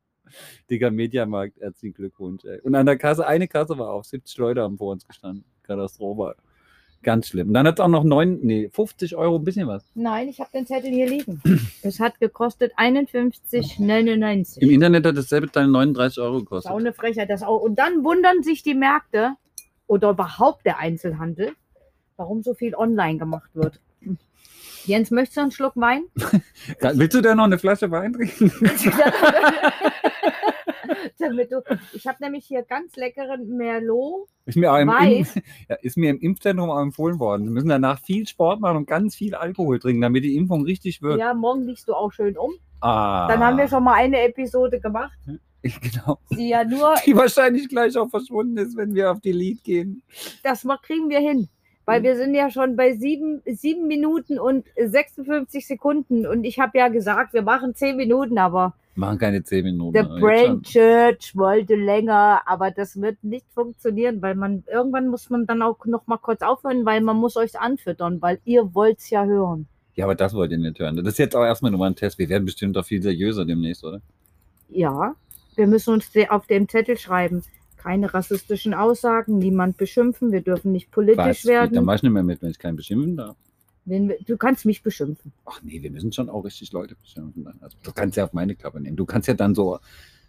Digga, 0.70 0.90
Mediamarkt, 0.90 1.58
herzlichen 1.58 1.94
Glückwunsch. 1.94 2.44
Ey. 2.44 2.60
Und 2.60 2.74
an 2.74 2.84
der 2.84 2.98
Kasse, 2.98 3.26
eine 3.26 3.48
Kasse 3.48 3.78
war 3.78 3.90
auf, 3.90 4.04
70 4.04 4.36
Leute 4.36 4.60
haben 4.60 4.76
vor 4.76 4.92
uns 4.92 5.06
gestanden. 5.06 5.44
Katastrophe. 5.62 6.36
Ganz 7.02 7.28
schlimm. 7.28 7.48
Und 7.48 7.54
dann 7.54 7.66
hat 7.66 7.78
es 7.78 7.80
auch 7.80 7.88
noch 7.88 8.04
9, 8.04 8.40
nee, 8.42 8.68
50 8.70 9.16
Euro, 9.16 9.36
ein 9.36 9.44
bisschen 9.44 9.68
was. 9.68 9.90
Nein, 9.94 10.28
ich 10.28 10.40
habe 10.40 10.50
den 10.52 10.66
Zettel 10.66 10.90
hier 10.90 11.08
liegen. 11.08 11.40
es 11.82 12.00
hat 12.00 12.18
gekostet 12.20 12.72
51,99. 12.76 14.58
Im 14.58 14.70
Internet 14.70 15.06
hat 15.06 15.16
dasselbe 15.16 15.50
Teil 15.50 15.68
39 15.68 16.18
Euro 16.18 16.32
Das 16.32 16.38
ist 16.38 16.44
gekostet. 16.44 16.72
auch 16.72 16.78
eine 16.78 16.92
Frechheit. 16.92 17.30
Das 17.30 17.42
auch. 17.42 17.60
Und 17.60 17.78
dann 17.78 18.04
wundern 18.04 18.42
sich 18.42 18.62
die 18.62 18.74
Märkte 18.74 19.34
oder 19.88 20.10
überhaupt 20.10 20.64
der 20.64 20.78
Einzelhandel, 20.78 21.54
warum 22.16 22.42
so 22.42 22.54
viel 22.54 22.76
online 22.76 23.18
gemacht 23.18 23.50
wird. 23.54 23.80
Jens, 24.84 25.10
möchtest 25.10 25.36
du 25.36 25.40
einen 25.42 25.50
Schluck 25.50 25.76
Wein? 25.76 26.04
Willst 26.80 27.14
du 27.14 27.20
da 27.20 27.34
noch 27.34 27.44
eine 27.44 27.58
Flasche 27.58 27.90
Wein 27.90 28.12
trinken? 28.12 28.52
Damit 31.18 31.52
du, 31.52 31.62
ich 31.92 32.06
habe 32.06 32.18
nämlich 32.20 32.46
hier 32.46 32.62
ganz 32.62 32.96
leckeren 32.96 33.56
Merlot. 33.56 34.28
Ist 34.46 34.56
mir, 34.56 34.72
auch 34.72 34.78
im, 34.78 34.88
Weiß. 34.88 35.34
Ja, 35.68 35.76
ist 35.82 35.96
mir 35.96 36.10
im 36.10 36.20
Impfzentrum 36.20 36.70
auch 36.70 36.80
empfohlen 36.80 37.18
worden. 37.18 37.44
Sie 37.44 37.50
müssen 37.50 37.68
danach 37.68 38.00
viel 38.00 38.26
Sport 38.26 38.60
machen 38.60 38.78
und 38.78 38.86
ganz 38.86 39.14
viel 39.14 39.34
Alkohol 39.34 39.78
trinken, 39.78 40.00
damit 40.00 40.24
die 40.24 40.36
Impfung 40.36 40.64
richtig 40.64 41.02
wirkt. 41.02 41.20
Ja, 41.20 41.34
morgen 41.34 41.64
liegst 41.64 41.88
du 41.88 41.94
auch 41.94 42.12
schön 42.12 42.38
um. 42.38 42.52
Ah, 42.80 43.26
Dann 43.28 43.40
haben 43.40 43.58
wir 43.58 43.68
schon 43.68 43.82
mal 43.82 43.94
eine 43.94 44.20
Episode 44.20 44.80
gemacht, 44.80 45.18
Genau. 45.62 46.18
die 46.30 46.48
ja 46.50 46.64
nur, 46.64 46.94
Die 47.04 47.16
wahrscheinlich 47.16 47.68
gleich 47.68 47.96
auch 47.96 48.08
verschwunden 48.08 48.56
ist, 48.58 48.76
wenn 48.76 48.94
wir 48.94 49.10
auf 49.10 49.20
die 49.20 49.32
Lead 49.32 49.64
gehen. 49.64 50.02
das 50.42 50.66
kriegen 50.82 51.08
wir 51.08 51.18
hin. 51.20 51.48
Weil 51.84 52.00
Mhm. 52.00 52.04
wir 52.04 52.16
sind 52.16 52.34
ja 52.34 52.50
schon 52.50 52.76
bei 52.76 52.94
sieben, 52.94 53.40
sieben 53.46 53.86
Minuten 53.88 54.38
und 54.38 54.66
56 54.76 55.66
Sekunden. 55.66 56.26
Und 56.26 56.44
ich 56.44 56.58
habe 56.60 56.76
ja 56.78 56.88
gesagt, 56.88 57.32
wir 57.32 57.42
machen 57.42 57.74
zehn 57.74 57.96
Minuten, 57.96 58.38
aber 58.38 58.74
Machen 58.94 59.18
keine 59.18 59.42
10 59.44 59.64
Minuten. 59.64 59.96
The 59.96 60.20
Brain. 60.20 60.60
Church 60.62 61.36
wollte 61.36 61.76
länger, 61.76 62.42
aber 62.46 62.72
das 62.72 63.00
wird 63.00 63.22
nicht 63.22 63.46
funktionieren, 63.54 64.20
weil 64.20 64.34
man 64.34 64.64
irgendwann 64.70 65.06
muss 65.06 65.30
man 65.30 65.46
dann 65.46 65.62
auch 65.62 65.84
noch 65.86 66.06
mal 66.08 66.16
kurz 66.18 66.42
aufhören, 66.42 66.84
weil 66.84 67.00
man 67.00 67.16
muss 67.16 67.36
euch 67.36 67.58
anfüttern, 67.58 68.20
weil 68.20 68.40
ihr 68.44 68.74
wollt's 68.74 69.08
ja 69.10 69.24
hören. 69.24 69.68
Ja, 69.94 70.04
aber 70.04 70.16
das 70.16 70.34
wollt 70.34 70.50
ihr 70.50 70.58
nicht 70.58 70.78
hören. 70.80 70.96
Das 70.96 71.06
ist 71.06 71.18
jetzt 71.18 71.36
auch 71.36 71.44
erstmal 71.44 71.70
nur 71.70 71.78
mal 71.78 71.86
ein 71.86 71.94
Test. 71.96 72.18
Wir 72.18 72.28
werden 72.28 72.44
bestimmt 72.44 72.76
auch 72.76 72.84
viel 72.84 73.00
seriöser 73.02 73.44
demnächst, 73.44 73.84
oder? 73.84 74.00
Ja, 74.68 75.14
wir 75.58 75.66
müssen 75.66 75.92
uns 75.92 76.10
auf 76.30 76.46
dem 76.46 76.68
Zettel 76.68 76.96
schreiben. 76.96 77.42
Keine 77.76 78.12
rassistischen 78.12 78.74
Aussagen, 78.74 79.38
niemand 79.38 79.76
beschimpfen, 79.76 80.32
wir 80.32 80.40
dürfen 80.40 80.72
nicht 80.72 80.90
politisch 80.90 81.18
Was? 81.18 81.44
werden. 81.44 81.74
Dann 81.74 81.84
mach 81.84 81.96
ich 81.96 82.02
nicht 82.02 82.12
mehr 82.12 82.22
mit, 82.22 82.42
wenn 82.42 82.50
ich 82.50 82.58
keinen 82.58 82.76
beschimpfen 82.76 83.16
darf. 83.16 83.36
Wenn 83.84 84.08
wir, 84.08 84.18
du 84.26 84.36
kannst 84.36 84.66
mich 84.66 84.82
beschimpfen. 84.82 85.32
Ach 85.46 85.60
nee, 85.62 85.82
wir 85.82 85.90
müssen 85.90 86.12
schon 86.12 86.28
auch 86.28 86.44
richtig 86.44 86.72
Leute 86.72 86.96
beschimpfen. 86.96 87.44
dann. 87.44 87.58
Also, 87.60 87.76
du 87.82 87.92
kannst 87.92 88.16
ja 88.16 88.24
auf 88.24 88.32
meine 88.32 88.54
Klappe 88.54 88.80
nehmen. 88.80 88.96
Du 88.96 89.06
kannst 89.06 89.28
ja 89.28 89.34
dann 89.34 89.54
so, 89.54 89.78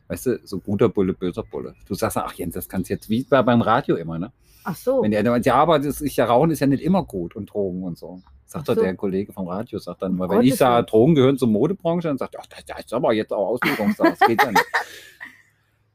weißt 0.07 0.25
du, 0.27 0.39
so 0.43 0.59
guter 0.59 0.89
Bulle, 0.89 1.13
böser 1.13 1.43
Bulle. 1.43 1.75
Du 1.87 1.95
sagst, 1.95 2.17
ach 2.17 2.33
Jens, 2.33 2.53
das 2.53 2.69
kannst 2.69 2.89
du 2.89 2.93
jetzt, 2.93 3.09
wie 3.09 3.23
beim 3.23 3.61
Radio 3.61 3.95
immer, 3.95 4.19
ne? 4.19 4.31
Ach 4.63 4.75
so. 4.75 5.01
Wenn 5.01 5.11
der 5.11 5.23
dann 5.23 5.41
ja, 5.41 5.55
aber 5.55 5.79
das 5.79 6.01
ist 6.01 6.15
ja 6.15 6.25
Rauchen 6.25 6.51
ist 6.51 6.59
ja 6.59 6.67
nicht 6.67 6.83
immer 6.83 7.03
gut 7.03 7.35
und 7.35 7.47
Drogen 7.47 7.83
und 7.83 7.97
so. 7.97 8.21
Sagt 8.49 8.65
so. 8.65 8.73
der 8.73 8.95
Kollege 8.95 9.31
vom 9.31 9.47
Radio, 9.47 9.77
sagt 9.77 10.01
dann 10.01 10.13
immer, 10.13 10.25
Um 10.27 10.31
wenn 10.31 10.41
ich 10.41 10.55
sage. 10.55 10.87
Drogen 10.87 11.13
gehören 11.13 11.37
zur 11.37 11.49
Modebranche, 11.49 12.07
dann 12.07 12.17
sagt 12.17 12.33
er, 12.33 12.41
das 12.49 12.65
das 12.65 12.79
ist 12.85 12.93
aber 12.93 13.13
jetzt 13.13 13.31
auch 13.31 13.47
Auslegungssache, 13.49 14.09
das 14.09 14.19
geht 14.27 14.41
ja 14.41 14.49
nicht. 14.51 14.65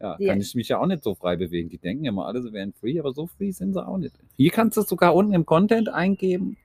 Ja, 0.00 0.16
Ja. 0.18 0.32
kann 0.32 0.40
ich 0.40 0.54
mich 0.54 0.68
ja 0.68 0.78
auch 0.80 0.86
nicht 0.86 1.02
so 1.02 1.14
frei 1.14 1.36
bewegen. 1.36 1.70
Die 1.70 1.78
denken 1.78 2.04
immer, 2.04 2.26
alle 2.26 2.42
sie 2.42 2.52
wären 2.52 2.72
free, 2.74 2.98
aber 2.98 3.12
so 3.12 3.26
free 3.26 3.52
sind 3.52 3.72
sie 3.72 3.86
auch 3.86 3.96
nicht. 3.96 4.14
Hier 4.36 4.50
kannst 4.50 4.76
du 4.76 4.82
es 4.82 4.88
sogar 4.88 5.14
unten 5.14 5.32
im 5.32 5.46
Content 5.46 5.88
eingeben. 5.88 6.58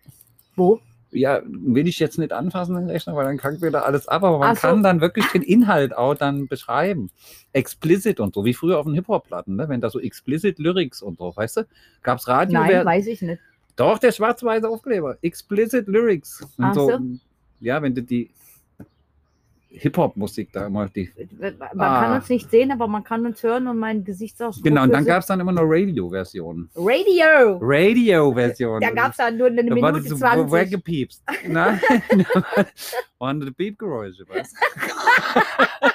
Wo? 0.57 0.81
Ja, 1.11 1.41
will 1.45 1.87
ich 1.87 1.99
jetzt 1.99 2.19
nicht 2.19 2.33
anfassen, 2.33 2.75
den 2.75 2.89
Rechner, 2.89 3.15
weil 3.15 3.25
dann 3.25 3.37
kackt 3.37 3.61
wieder 3.61 3.85
alles 3.85 4.07
ab, 4.07 4.23
aber 4.23 4.39
man 4.39 4.55
so. 4.55 4.61
kann 4.61 4.83
dann 4.83 4.99
wirklich 4.99 5.25
den 5.27 5.41
Inhalt 5.41 5.95
auch 5.95 6.15
dann 6.15 6.47
beschreiben. 6.47 7.11
Explicit 7.53 8.19
und 8.19 8.35
so, 8.35 8.45
wie 8.45 8.53
früher 8.53 8.77
auf 8.77 8.85
den 8.85 8.93
Hip-Hop-Platten, 8.95 9.55
ne? 9.55 9.69
wenn 9.69 9.79
da 9.79 9.89
so 9.89 9.99
Explicit 9.99 10.59
Lyrics 10.59 11.01
und 11.01 11.17
so, 11.17 11.33
weißt 11.35 11.57
du? 11.57 11.67
Gab 12.03 12.19
es 12.19 12.27
Radio? 12.27 12.59
Nein, 12.59 12.85
weiß 12.85 13.07
ich 13.07 13.21
nicht. 13.21 13.41
Doch, 13.79 13.97
der 13.99 14.11
schwarz-weiße 14.11 14.67
Aufkleber. 14.67 15.17
Explicit 15.21 15.87
Lyrics. 15.87 16.41
Und 16.57 16.65
Ach 16.65 16.73
so, 16.73 16.89
so. 16.89 16.99
Ja, 17.61 17.81
wenn 17.81 17.95
du 17.95 18.01
die 18.01 18.29
Hip-Hop-Musik 19.71 20.51
da 20.51 20.65
immer. 20.65 20.89
Die, 20.89 21.11
Man 21.39 21.79
Ah. 21.79 22.01
kann 22.01 22.15
uns 22.15 22.27
nicht 22.29 22.49
sehen, 22.49 22.71
aber 22.71 22.87
man 22.87 23.03
kann 23.03 23.23
uns 23.25 23.41
hören 23.43 23.67
und 23.67 23.77
mein 23.77 24.03
Gesichtsausdruck. 24.03 24.63
genau, 24.63 24.83
und 24.83 24.91
dann 24.91 25.05
gab 25.05 25.21
es 25.21 25.27
dann 25.27 25.39
immer 25.39 25.51
noch 25.51 25.61
Radio-Versionen. 25.63 26.69
Radio! 26.75 27.59
Radio-Versionen. 27.61 28.81
Da 28.81 28.89
gab 28.89 29.11
es 29.11 29.17
dann 29.17 29.37
nur 29.37 29.47
eine 29.47 29.63
da 29.63 29.73
Minute 29.75 30.01
so 30.01 30.15
20. 30.15 30.51
weggepiepst. 30.51 31.23
Nein, 31.47 31.79
waren 33.19 33.39
die 33.41 33.51
Piepgeräusche, 33.51 34.27
weißt? 34.27 34.55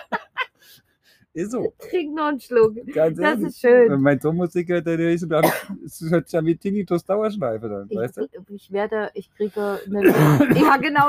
Ist 1.34 1.50
so, 1.50 1.74
Trink 1.78 2.14
noch 2.14 2.26
einen 2.26 2.40
Schluck. 2.40 2.76
ganz 2.92 3.18
Das 3.18 3.24
ehrlich. 3.32 3.46
ist 3.48 3.60
schön. 3.60 3.90
Wenn 3.90 4.00
mein 4.00 4.20
Sohn 4.20 4.36
Musik 4.36 4.68
hört, 4.68 4.86
dann 4.86 4.98
dann- 5.28 5.44
es 5.84 6.00
hört 6.08 6.28
sich 6.28 6.38
an 6.38 6.46
wie 6.46 6.56
Tinnitus 6.56 7.04
Dauerschleife 7.04 7.68
dann, 7.68 7.86
Ich, 7.90 7.96
weißt 7.98 8.16
du? 8.18 8.28
ich 8.48 8.70
werde, 8.72 9.10
ich 9.14 9.30
kriege 9.34 9.80
eine. 9.86 10.06
ja, 10.58 10.76
genau. 10.76 11.08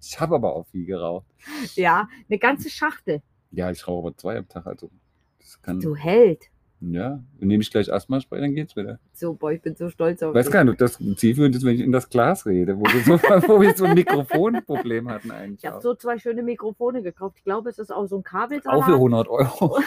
Ich 0.00 0.20
habe 0.20 0.34
aber 0.36 0.54
auch 0.56 0.66
viel 0.66 0.86
geraucht. 0.86 1.26
Ja, 1.74 2.08
eine 2.28 2.38
ganze 2.38 2.68
Schachtel. 2.70 3.22
Ja, 3.52 3.70
ich 3.70 3.86
rauche 3.86 4.08
aber 4.08 4.16
zwei 4.16 4.36
am 4.38 4.48
Tag, 4.48 4.66
also 4.66 4.90
das 5.38 5.60
kann... 5.62 5.80
Du 5.80 5.94
Held. 5.94 6.50
Ja, 6.92 7.20
dann 7.38 7.48
nehme 7.48 7.62
ich 7.62 7.70
gleich 7.70 7.92
Asthma-Spray, 7.92 8.40
dann 8.40 8.54
geht's 8.54 8.76
wieder. 8.76 8.98
So, 9.12 9.34
boah, 9.34 9.52
ich 9.52 9.62
bin 9.62 9.74
so 9.74 9.88
stolz 9.88 10.22
auf 10.22 10.34
Weiß 10.34 10.46
dich. 10.46 10.52
gar 10.52 10.64
nicht, 10.64 10.72
ob 10.72 10.78
das 10.78 10.98
zielführend 11.16 11.54
ist, 11.56 11.64
wenn 11.64 11.74
ich 11.74 11.80
in 11.80 11.92
das 11.92 12.08
Glas 12.08 12.46
rede, 12.46 12.76
wo 12.76 12.82
wir 12.82 13.00
so, 13.02 13.12
wo 13.48 13.60
wir 13.60 13.74
so 13.74 13.84
ein 13.84 13.94
Mikrofonproblem 13.94 15.08
hatten 15.08 15.30
eigentlich. 15.30 15.64
Ich 15.64 15.70
habe 15.70 15.80
so 15.80 15.94
zwei 15.94 16.18
schöne 16.18 16.42
Mikrofone 16.42 17.02
gekauft. 17.02 17.36
Ich 17.38 17.44
glaube, 17.44 17.70
es 17.70 17.78
ist 17.78 17.92
auch 17.92 18.06
so 18.06 18.16
ein 18.18 18.22
Kabelsalat. 18.22 18.82
Auch 18.82 18.84
für 18.86 18.94
100 18.94 19.28
Euro. 19.28 19.78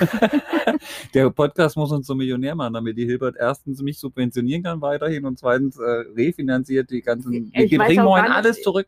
Der 1.13 1.29
Podcast 1.29 1.77
muss 1.77 1.91
uns 1.91 2.07
so 2.07 2.15
Millionär 2.15 2.55
machen, 2.55 2.73
damit 2.73 2.97
die 2.97 3.05
Hilbert 3.05 3.35
erstens 3.39 3.81
mich 3.81 3.99
subventionieren 3.99 4.63
kann 4.63 4.81
weiterhin 4.81 5.25
und 5.25 5.37
zweitens 5.37 5.77
äh, 5.77 5.83
refinanziert 6.15 6.89
die 6.89 7.01
ganzen. 7.01 7.51
Ich 7.53 7.71
Wir 7.71 7.77
gar 7.77 7.87
nicht- 7.89 7.99
alles 8.31 8.61
zurück. 8.61 8.87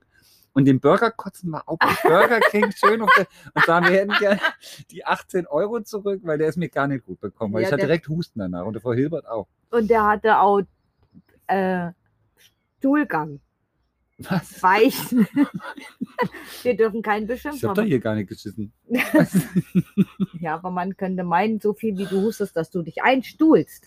Und 0.53 0.65
den 0.65 0.79
Burger 0.79 1.11
kotzen 1.11 1.51
wir 1.51 1.67
auch 1.67 1.77
bei 1.77 1.95
Burger 2.03 2.39
King 2.51 2.71
schön 2.71 3.01
auf 3.01 3.09
der, 3.15 3.27
und 3.53 3.65
sagen, 3.65 3.87
wir 3.87 3.93
hätten 3.93 4.13
gerne 4.13 4.39
die 4.91 5.05
18 5.05 5.47
Euro 5.47 5.81
zurück, 5.81 6.21
weil 6.23 6.37
der 6.37 6.49
ist 6.49 6.57
mir 6.57 6.69
gar 6.69 6.87
nicht 6.87 7.05
gut 7.05 7.19
bekommen. 7.19 7.53
Weil 7.53 7.61
Ja, 7.61 7.67
ich 7.67 7.73
hatte 7.73 7.85
direkt 7.85 8.07
Husten 8.07 8.39
danach 8.39 8.65
und 8.65 8.73
der 8.73 8.81
Frau 8.81 8.93
Hilbert 8.93 9.27
auch. 9.27 9.47
Und 9.69 9.89
der 9.89 10.05
hatte 10.05 10.39
auch 10.39 10.61
äh, 11.47 11.91
Stuhlgang. 12.77 13.39
Was? 14.19 14.61
Weich. 14.61 14.97
Wir 16.63 16.75
dürfen 16.75 17.01
keinen 17.01 17.23
Ich 17.23 17.45
habe 17.45 17.51
beschimpfen. 17.51 17.73
doch 17.73 17.83
hier 17.83 17.99
gar 17.99 18.15
nicht 18.15 18.27
geschissen. 18.27 18.73
Ja, 20.39 20.55
aber 20.55 20.71
man 20.71 20.95
könnte 20.95 21.23
meinen, 21.23 21.59
so 21.59 21.73
viel 21.73 21.97
wie 21.97 22.05
du 22.05 22.21
hustest, 22.21 22.55
dass 22.55 22.69
du 22.69 22.81
dich 22.81 23.03
einstuhlst. 23.03 23.85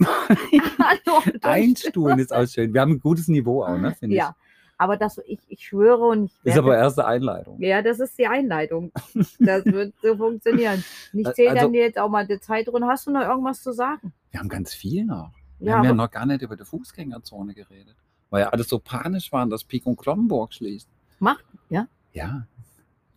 Einstuhlen 1.42 2.19
ist 2.19 2.33
auch 2.33 2.47
schön. 2.47 2.75
Wir 2.75 2.83
haben 2.83 2.92
ein 2.92 3.00
gutes 3.00 3.28
Niveau 3.28 3.64
auch, 3.64 3.78
ne? 3.78 3.95
finde 3.99 4.16
Ja, 4.16 4.37
aber 4.83 4.97
das, 4.97 5.19
ich, 5.27 5.39
ich 5.49 5.67
schwöre 5.67 6.05
und 6.09 6.25
ich 6.27 6.31
ich. 6.33 6.39
Ist 6.39 6.45
werde- 6.57 6.61
aber 6.69 6.77
erste 6.79 7.07
Einleitung. 7.07 7.61
Ja, 7.61 7.83
das 7.83 8.01
ist 8.01 8.19
die 8.19 8.27
Einleitung. 8.27 8.93
Das 9.39 9.65
wird 9.65 9.95
so 10.03 10.17
funktionieren. 10.17 10.85
Ich 11.12 11.29
zähle 11.33 11.51
Also- 11.51 11.62
dann 11.62 11.75
jetzt 11.75 11.99
auch 11.99 12.09
mal 12.09 12.27
die 12.27 12.41
Zeit 12.41 12.69
rund. 12.69 12.85
Hast 12.87 13.07
du 13.07 13.11
noch 13.11 13.23
irgendwas 13.23 13.62
zu 13.62 13.73
sagen? 13.73 14.12
Wir 14.31 14.41
haben 14.41 14.49
ganz 14.49 14.75
viel 14.75 15.05
noch. 15.05 15.31
Wir 15.59 15.69
Ja, 15.71 15.77
haben 15.79 15.85
ja 15.85 15.93
noch 15.95 16.11
gar 16.11 16.27
nicht 16.27 16.43
über 16.43 16.57
die 16.57 16.65
Fußgängerzone 16.65 17.55
geredet. 17.55 17.95
Weil 18.31 18.43
ja 18.43 18.49
alles 18.49 18.69
so 18.69 18.79
panisch 18.79 19.31
waren, 19.33 19.51
dass 19.51 19.62
Pik 19.65 19.87
und 19.87 19.97
Kloppenburg 19.97 20.53
schließt. 20.55 20.89
Macht, 21.19 21.45
ja, 21.69 21.87
Ja. 22.12 22.47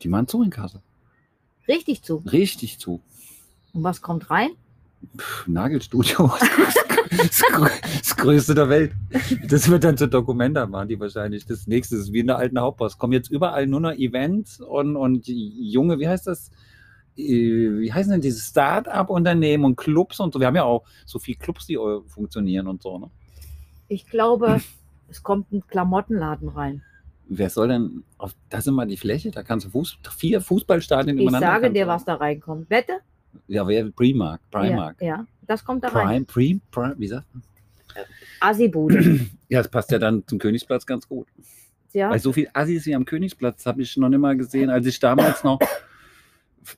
Die 0.02 0.10
machen 0.10 0.28
zu 0.28 0.44
in 0.44 0.50
Kassel. 0.50 0.82
richtig 1.68 2.04
zu. 2.04 2.18
Richtig 2.32 2.80
zu. 2.80 3.02
Und 3.74 3.84
was 3.84 4.02
kommt 4.02 4.30
rein? 4.30 4.50
Pff, 5.18 5.48
Nagelstudio. 5.48 6.32
Das, 7.18 7.42
grö- 7.42 8.00
das 8.00 8.16
größte 8.16 8.56
der 8.56 8.70
Welt. 8.70 8.92
Das 9.50 9.70
wird 9.70 9.84
dann 9.84 9.98
zur 9.98 10.08
Dokumenta 10.08 10.66
machen, 10.66 10.88
die 10.90 11.00
wahrscheinlich 11.00 11.46
das 11.46 11.68
nächste 11.68 11.96
ist, 11.96 12.12
wie 12.14 12.20
in 12.20 12.28
der 12.28 12.38
alten 12.38 12.60
Hauptpost. 12.60 12.98
Kommen 12.98 13.14
jetzt 13.14 13.30
überall 13.30 13.68
nur 13.68 13.80
noch 13.80 13.92
Events 13.94 14.60
und, 14.60 14.96
und 14.96 15.24
junge, 15.28 16.00
wie 16.00 16.08
heißt 16.08 16.28
das? 16.28 16.52
Äh, 17.18 17.24
Wie 17.80 17.94
heißen 17.94 18.12
denn 18.12 18.22
diese 18.22 18.42
Start-up-Unternehmen 18.42 19.64
und 19.66 19.76
Clubs 19.78 20.20
und 20.20 20.34
so? 20.34 20.40
Wir 20.40 20.48
haben 20.48 20.56
ja 20.56 20.64
auch 20.66 20.84
so 21.06 21.18
viele 21.20 21.38
Clubs, 21.38 21.66
die 21.66 21.76
äh, 21.76 22.02
funktionieren 22.08 22.68
und 22.68 22.82
so. 22.82 22.98
Ne? 23.00 23.10
Ich 23.88 24.08
glaube, 24.08 24.60
es 25.10 25.24
kommt 25.24 25.52
ein 25.54 25.66
Klamottenladen 25.68 26.50
rein. 26.50 26.82
Wer 27.28 27.50
soll 27.50 27.70
denn 27.70 28.04
auf 28.18 28.36
das 28.50 28.68
immer 28.68 28.86
die 28.86 28.98
Fläche? 28.98 29.32
Da 29.32 29.44
kannst 29.44 29.66
du 29.66 29.70
Fuß, 29.72 29.98
vier 30.18 30.42
Fußballstadien 30.42 31.18
Ich 31.18 31.24
übereinander. 31.24 31.48
sage 31.48 31.62
kannst 31.64 31.76
dir, 31.78 31.88
was 31.88 32.06
da 32.06 32.16
reinkommt. 32.16 32.70
Wette? 32.70 32.94
Ja, 33.48 33.68
wer 33.68 33.90
Primark, 33.92 34.42
Primark. 34.52 35.02
Ja, 35.02 35.08
ja, 35.08 35.26
das 35.48 35.64
kommt 35.66 35.84
da 35.84 35.90
rein. 35.90 36.26
Prime, 36.26 36.26
Prime, 36.26 36.62
Prime, 36.72 36.96
wie 36.98 37.08
sagt 37.08 37.28
man? 37.34 37.44
Assi-Bude. 38.40 39.20
Ja, 39.48 39.60
das 39.60 39.70
passt 39.70 39.92
ja 39.92 40.00
dann 40.00 40.24
zum 40.28 40.40
Königsplatz 40.40 40.86
ganz 40.88 41.08
gut. 41.08 41.28
Ja, 41.94 42.10
Weil 42.10 42.20
so 42.20 42.34
viel 42.34 42.50
Assis 42.52 42.88
wie 42.88 42.96
am 42.96 43.06
Königsplatz 43.06 43.66
habe 43.68 43.84
ich 43.84 43.96
noch 43.96 44.10
nicht 44.10 44.20
mal 44.20 44.36
gesehen, 44.36 44.72
als 44.72 44.88
ich 44.88 45.00
damals 45.00 45.44
noch 45.44 45.60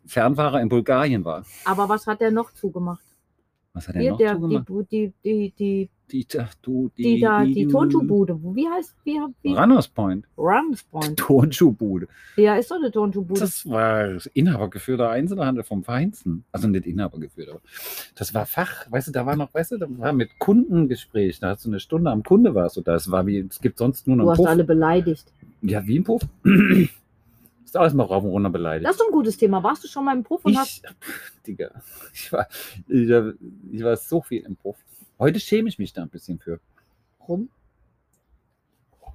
Fernfahrer 0.06 0.60
in 0.62 0.68
Bulgarien 0.68 1.24
war. 1.24 1.46
aber 1.64 1.88
was 1.88 2.06
hat 2.08 2.20
der 2.20 2.30
noch 2.32 2.54
zugemacht? 2.54 3.06
Was 3.78 3.88
hat 3.88 3.96
er 3.96 4.10
noch 4.12 4.18
der, 4.18 4.34
die, 4.34 4.42
zugemacht? 4.42 4.66
Bu- 4.66 4.82
die, 4.84 5.14
die, 5.24 5.54
die, 5.58 5.90
Die, 6.12 6.26
ach, 6.40 6.54
du, 6.64 6.90
die, 6.98 7.04
die, 7.04 7.20
da, 7.22 7.44
die 7.46 7.68
Turnschuhbude. 7.68 8.40
Wie 8.56 8.68
heißt, 8.68 8.96
wie, 9.04 9.20
wie? 9.44 9.54
Runners 9.54 9.88
Point. 9.88 10.26
Runs 10.38 10.84
Point. 10.84 11.18
Turnschuhbude. 11.18 12.08
Ja, 12.38 12.56
ist 12.56 12.72
doch 12.72 12.78
eine 12.78 12.90
Turnschuhbude. 12.92 13.40
Das 13.40 13.70
war 13.70 14.18
inhabergeführter 14.34 15.10
Einzelhandel 15.10 15.64
vom 15.64 15.84
Feinsten. 15.84 16.44
Also 16.52 16.68
nicht 16.68 16.88
inhabergeführt, 16.88 17.50
aber 17.50 17.62
das 18.16 18.34
war 18.34 18.46
Fach. 18.48 18.90
Weißt 18.90 19.10
du, 19.10 19.12
da 19.12 19.26
war 19.26 19.36
noch, 19.36 19.54
weißt 19.54 19.74
du, 19.74 19.78
da 19.78 19.86
war 19.90 20.12
mit 20.14 20.40
Kundengespräch. 20.40 21.40
Da 21.40 21.50
hast 21.50 21.66
du 21.66 21.70
eine 21.70 21.80
Stunde 21.80 22.10
am 22.10 22.24
Kunde 22.24 22.56
warst 22.56 22.78
du 22.78 22.82
da. 22.82 22.96
Es 22.96 23.12
war 23.12 23.28
wie, 23.28 23.40
es 23.40 23.60
gibt 23.62 23.78
sonst 23.78 24.08
nur 24.08 24.16
noch 24.18 24.24
Du 24.26 24.32
hast 24.32 24.38
Puff. 24.38 24.48
alle 24.48 24.64
beleidigt. 24.64 25.32
Ja, 25.62 25.86
wie 25.86 26.00
ein 26.00 26.04
Puff. 26.04 26.22
Ist 27.70 27.78
alles 27.78 27.94
mal 27.94 28.04
rauf 28.04 28.24
und 28.24 28.30
runter 28.32 28.50
beleidigt. 28.50 28.88
Das 28.88 28.96
ist 28.96 29.02
ein 29.02 29.12
gutes 29.12 29.38
Thema. 29.38 29.62
Warst 29.64 29.84
du 29.84 29.88
schon 29.88 30.06
mal 30.06 30.16
im 30.16 30.24
Puff 30.24 30.44
und 30.46 30.58
hast. 30.58 30.84
Ich, 30.84 30.90
pff, 31.00 31.34
Digga, 31.46 31.82
ich 32.14 32.32
war, 32.32 32.48
ich, 32.88 33.10
war- 33.10 33.34
ich 33.72 33.84
war 33.84 33.96
so 33.98 34.22
viel 34.22 34.44
im 34.46 34.56
Puff. 34.56 34.78
Heute 35.20 35.40
schäme 35.40 35.68
ich 35.70 35.78
mich 35.80 35.94
da 35.94 36.04
ein 36.04 36.10
bisschen 36.10 36.40
für. 36.40 36.60
Rum? 37.28 37.50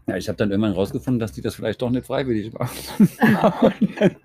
Ja, 0.07 0.17
ich 0.17 0.29
habe 0.29 0.37
dann 0.37 0.51
irgendwann 0.51 0.73
rausgefunden, 0.73 1.21
dass 1.21 1.33
die 1.33 1.41
das 1.43 1.55
vielleicht 1.55 1.81
doch 1.81 1.91
nicht 1.91 2.07
freiwillig 2.07 2.53
machen. 2.53 3.09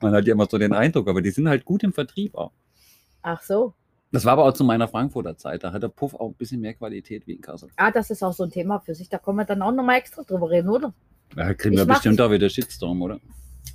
Man 0.00 0.14
hat 0.14 0.26
ja 0.26 0.32
immer 0.32 0.46
so 0.50 0.58
den 0.58 0.72
Eindruck, 0.72 1.08
aber 1.08 1.20
die 1.22 1.30
sind 1.30 1.48
halt 1.48 1.64
gut 1.64 1.82
im 1.84 1.92
Vertrieb 1.92 2.34
auch. 2.34 2.52
Ach 3.22 3.42
so. 3.42 3.74
Das 4.12 4.24
war 4.24 4.34
aber 4.34 4.44
auch 4.44 4.52
zu 4.52 4.62
meiner 4.64 4.88
Frankfurter 4.88 5.36
Zeit. 5.36 5.64
Da 5.64 5.72
hat 5.72 5.82
der 5.82 5.88
Puff 5.88 6.14
auch 6.14 6.28
ein 6.28 6.34
bisschen 6.34 6.60
mehr 6.60 6.74
Qualität 6.74 7.26
wie 7.26 7.32
in 7.32 7.40
Kassel. 7.40 7.68
Ah, 7.76 7.90
das 7.90 8.10
ist 8.10 8.22
auch 8.22 8.32
so 8.32 8.44
ein 8.44 8.50
Thema 8.50 8.78
für 8.78 8.94
sich. 8.94 9.08
Da 9.08 9.18
können 9.18 9.36
wir 9.38 9.44
dann 9.44 9.62
auch 9.62 9.72
nochmal 9.72 9.98
extra 9.98 10.22
drüber 10.22 10.48
reden, 10.50 10.68
oder? 10.68 10.92
Da 11.34 11.52
kriegen 11.54 11.76
wir 11.76 11.84
bestimmt 11.84 12.20
auch 12.20 12.30
wieder 12.30 12.48
Shitstorm, 12.48 13.02
oder? 13.02 13.18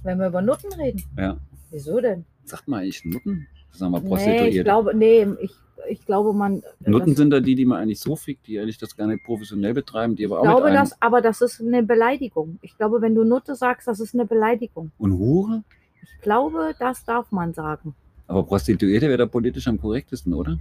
Wenn 0.03 0.19
wir 0.19 0.27
über 0.27 0.41
Nutten 0.41 0.71
reden. 0.74 1.03
Ja. 1.17 1.38
Wieso 1.69 2.00
denn? 2.01 2.25
Sagt 2.45 2.67
mal 2.67 2.79
eigentlich 2.81 3.03
Nutten? 3.05 3.48
Sagen 3.71 3.91
wir 3.93 4.00
Nee, 4.00 4.05
ich 4.05 4.10
Prostituierte. 4.10 4.63
glaube, 4.63 4.93
nee, 4.95 5.27
ich, 5.39 5.51
ich 5.89 6.05
glaube, 6.05 6.33
man. 6.33 6.62
Nutten 6.86 7.12
das, 7.12 7.17
sind 7.17 7.29
da 7.29 7.39
die, 7.39 7.55
die 7.55 7.65
man 7.65 7.81
eigentlich 7.81 8.00
so 8.00 8.15
fickt, 8.15 8.48
die 8.48 8.60
eigentlich 8.60 8.77
das 8.77 8.95
gar 8.98 9.07
nicht 9.07 9.24
professionell 9.24 9.74
betreiben, 9.74 10.15
die 10.15 10.25
aber 10.25 10.36
ich 10.36 10.39
auch 10.39 10.43
glaube 10.43 10.62
mit 10.69 10.71
einem- 10.77 10.89
das, 10.89 11.01
aber 11.01 11.21
das 11.21 11.41
ist 11.41 11.62
eine 11.62 11.81
Beleidigung. 11.83 12.60
Ich 12.62 12.77
glaube, 12.77 13.01
wenn 13.01 13.15
du 13.15 13.24
Nutte 13.24 13.55
sagst, 13.55 13.88
das 13.88 14.00
ist 14.00 14.13
eine 14.13 14.25
Beleidigung. 14.25 14.91
Und 14.98 15.13
Hure? 15.17 15.63
Ich 16.03 16.21
glaube, 16.21 16.74
das 16.79 17.05
darf 17.05 17.31
man 17.31 17.53
sagen. 17.53 17.95
Aber 18.27 18.43
Prostituierte 18.43 19.07
wäre 19.07 19.17
da 19.17 19.25
politisch 19.25 19.67
am 19.67 19.79
korrektesten, 19.79 20.33
oder? 20.33 20.57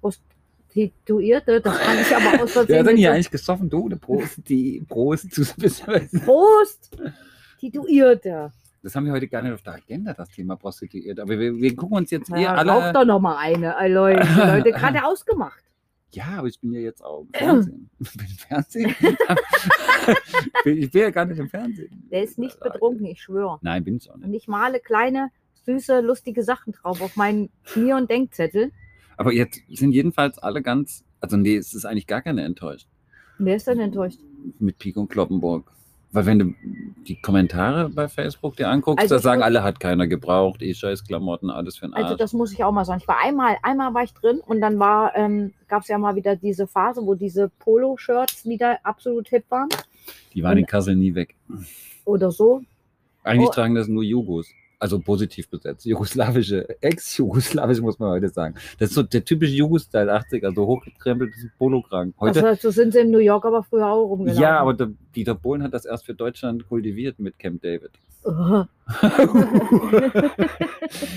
Prostituierte, 0.00 1.60
das 1.60 1.78
kann 1.78 1.96
ich 2.00 2.14
aber 2.16 2.42
aus 2.42 2.52
Versehen. 2.52 2.78
hat 2.78 2.86
denn 2.86 2.96
hier 2.96 3.12
eigentlich 3.12 3.30
gesoffen? 3.30 3.68
Du 3.70 3.88
Prost? 3.96 4.40
Die 4.48 4.84
Prost. 4.88 5.34
so- 5.34 5.44
Prost! 6.24 6.96
Prostituierte. 7.56 8.52
Das 8.82 8.94
haben 8.94 9.06
wir 9.06 9.12
heute 9.12 9.26
gar 9.26 9.42
nicht 9.42 9.52
auf 9.52 9.62
der 9.62 9.74
Agenda, 9.74 10.12
das 10.14 10.28
Thema 10.28 10.56
Prostituierte. 10.56 11.22
Aber 11.22 11.38
wir, 11.38 11.56
wir 11.56 11.74
gucken 11.74 11.96
uns 11.96 12.10
jetzt 12.10 12.28
Ja, 12.30 12.54
alle. 12.54 12.70
rauch 12.70 12.92
doch 12.92 13.04
noch 13.04 13.20
mal 13.20 13.36
eine, 13.36 13.74
ey, 13.78 13.92
Leute. 13.92 14.20
Leute 14.36 14.70
gerade 14.72 15.04
ausgemacht. 15.04 15.62
Ja, 16.12 16.26
aber 16.38 16.46
ich 16.46 16.60
bin 16.60 16.72
ja 16.72 16.80
jetzt 16.80 17.02
auch 17.04 17.22
im 17.22 17.28
Fernsehen. 17.32 17.90
Ich 18.00 18.12
bin 18.16 18.26
im 18.26 18.36
Fernsehen. 18.36 18.94
ich 20.64 20.90
bin 20.90 21.02
ja 21.02 21.10
gar 21.10 21.24
nicht 21.24 21.38
im 21.38 21.48
Fernsehen. 21.48 22.08
Der 22.10 22.22
ist 22.22 22.38
nicht 22.38 22.60
betrunken, 22.60 23.06
ich 23.06 23.22
schwöre. 23.22 23.58
Nein, 23.62 23.82
bin 23.84 23.96
ich 23.96 24.10
auch 24.10 24.16
nicht. 24.16 24.26
Und 24.26 24.34
ich 24.34 24.46
male 24.46 24.78
kleine, 24.78 25.30
süße, 25.64 26.00
lustige 26.00 26.44
Sachen 26.44 26.72
drauf 26.72 27.00
auf 27.02 27.16
meinen 27.16 27.50
Knie- 27.64 27.92
und 27.94 28.08
Denkzettel. 28.08 28.70
Aber 29.16 29.32
jetzt 29.32 29.60
sind 29.70 29.92
jedenfalls 29.92 30.38
alle 30.38 30.62
ganz. 30.62 31.04
Also, 31.20 31.36
nee, 31.36 31.56
es 31.56 31.74
ist 31.74 31.86
eigentlich 31.86 32.06
gar 32.06 32.20
keine 32.22 32.42
enttäuscht 32.44 32.86
Wer 33.38 33.56
ist 33.56 33.66
denn 33.66 33.80
enttäuscht? 33.80 34.20
mit 34.60 34.78
Pik 34.78 34.96
und 34.96 35.08
Kloppenburg. 35.08 35.72
Weil, 36.12 36.24
wenn 36.26 36.38
du 36.38 36.54
die 37.06 37.20
Kommentare 37.20 37.88
bei 37.90 38.08
Facebook 38.08 38.56
dir 38.56 38.68
anguckst, 38.68 39.02
Also 39.02 39.16
da 39.16 39.20
sagen 39.20 39.42
alle, 39.42 39.62
hat 39.62 39.80
keiner 39.80 40.06
gebraucht, 40.06 40.62
eh 40.62 40.72
scheiß 40.72 41.04
Klamotten, 41.04 41.50
alles 41.50 41.76
für 41.76 41.86
den 41.86 41.94
Arsch. 41.94 42.04
Also 42.04 42.16
das 42.16 42.32
muss 42.32 42.52
ich 42.52 42.64
auch 42.64 42.72
mal 42.72 42.84
sagen. 42.84 43.00
Ich 43.02 43.08
war 43.08 43.18
einmal, 43.22 43.56
einmal 43.62 43.92
war 43.92 44.02
ich 44.02 44.14
drin 44.14 44.40
und 44.46 44.60
dann 44.60 44.78
war, 44.78 45.14
ähm, 45.16 45.52
gab 45.68 45.82
es 45.82 45.88
ja 45.88 45.98
mal 45.98 46.14
wieder 46.14 46.36
diese 46.36 46.66
Phase, 46.66 47.02
wo 47.04 47.14
diese 47.14 47.50
Polo-Shirts 47.58 48.46
wieder 48.46 48.78
absolut 48.84 49.28
hip 49.28 49.44
waren 49.50 49.68
die 50.34 50.42
waren 50.42 50.58
in 50.58 50.66
Kassel 50.66 50.94
nie 50.96 51.14
weg. 51.14 51.34
oder 52.04 52.30
so. 52.30 52.62
Eigentlich 53.24 53.48
Oh. 53.48 53.52
tragen 53.52 53.74
das 53.74 53.88
nur 53.88 54.02
Jugos. 54.04 54.48
Also 54.78 54.98
positiv 55.00 55.48
besetzt. 55.48 55.86
Jugoslawische, 55.86 56.80
ex-jugoslawisch 56.82 57.80
muss 57.80 57.98
man 57.98 58.10
heute 58.10 58.28
sagen. 58.28 58.56
Das 58.78 58.90
ist 58.90 58.94
so 58.94 59.02
der 59.02 59.24
typische 59.24 59.54
Jugo-Style 59.54 60.12
80, 60.12 60.44
also 60.44 60.66
hochgekrempeltes 60.66 61.48
Polokragen. 61.58 62.12
Heute, 62.20 62.46
Also, 62.46 62.68
so 62.68 62.74
sind 62.74 62.92
sie 62.92 63.00
in 63.00 63.10
New 63.10 63.18
York 63.18 63.46
aber 63.46 63.62
früher 63.62 63.86
auch 63.86 64.04
rumgelaufen. 64.04 64.42
ja, 64.42 64.58
aber 64.58 64.74
der, 64.74 64.90
Dieter 65.14 65.34
Bohlen 65.34 65.62
hat 65.62 65.72
das 65.72 65.86
erst 65.86 66.04
für 66.04 66.14
Deutschland 66.14 66.68
kultiviert 66.68 67.18
mit 67.18 67.38
Camp 67.38 67.62
David. 67.62 67.90
Ugh. 68.24 68.66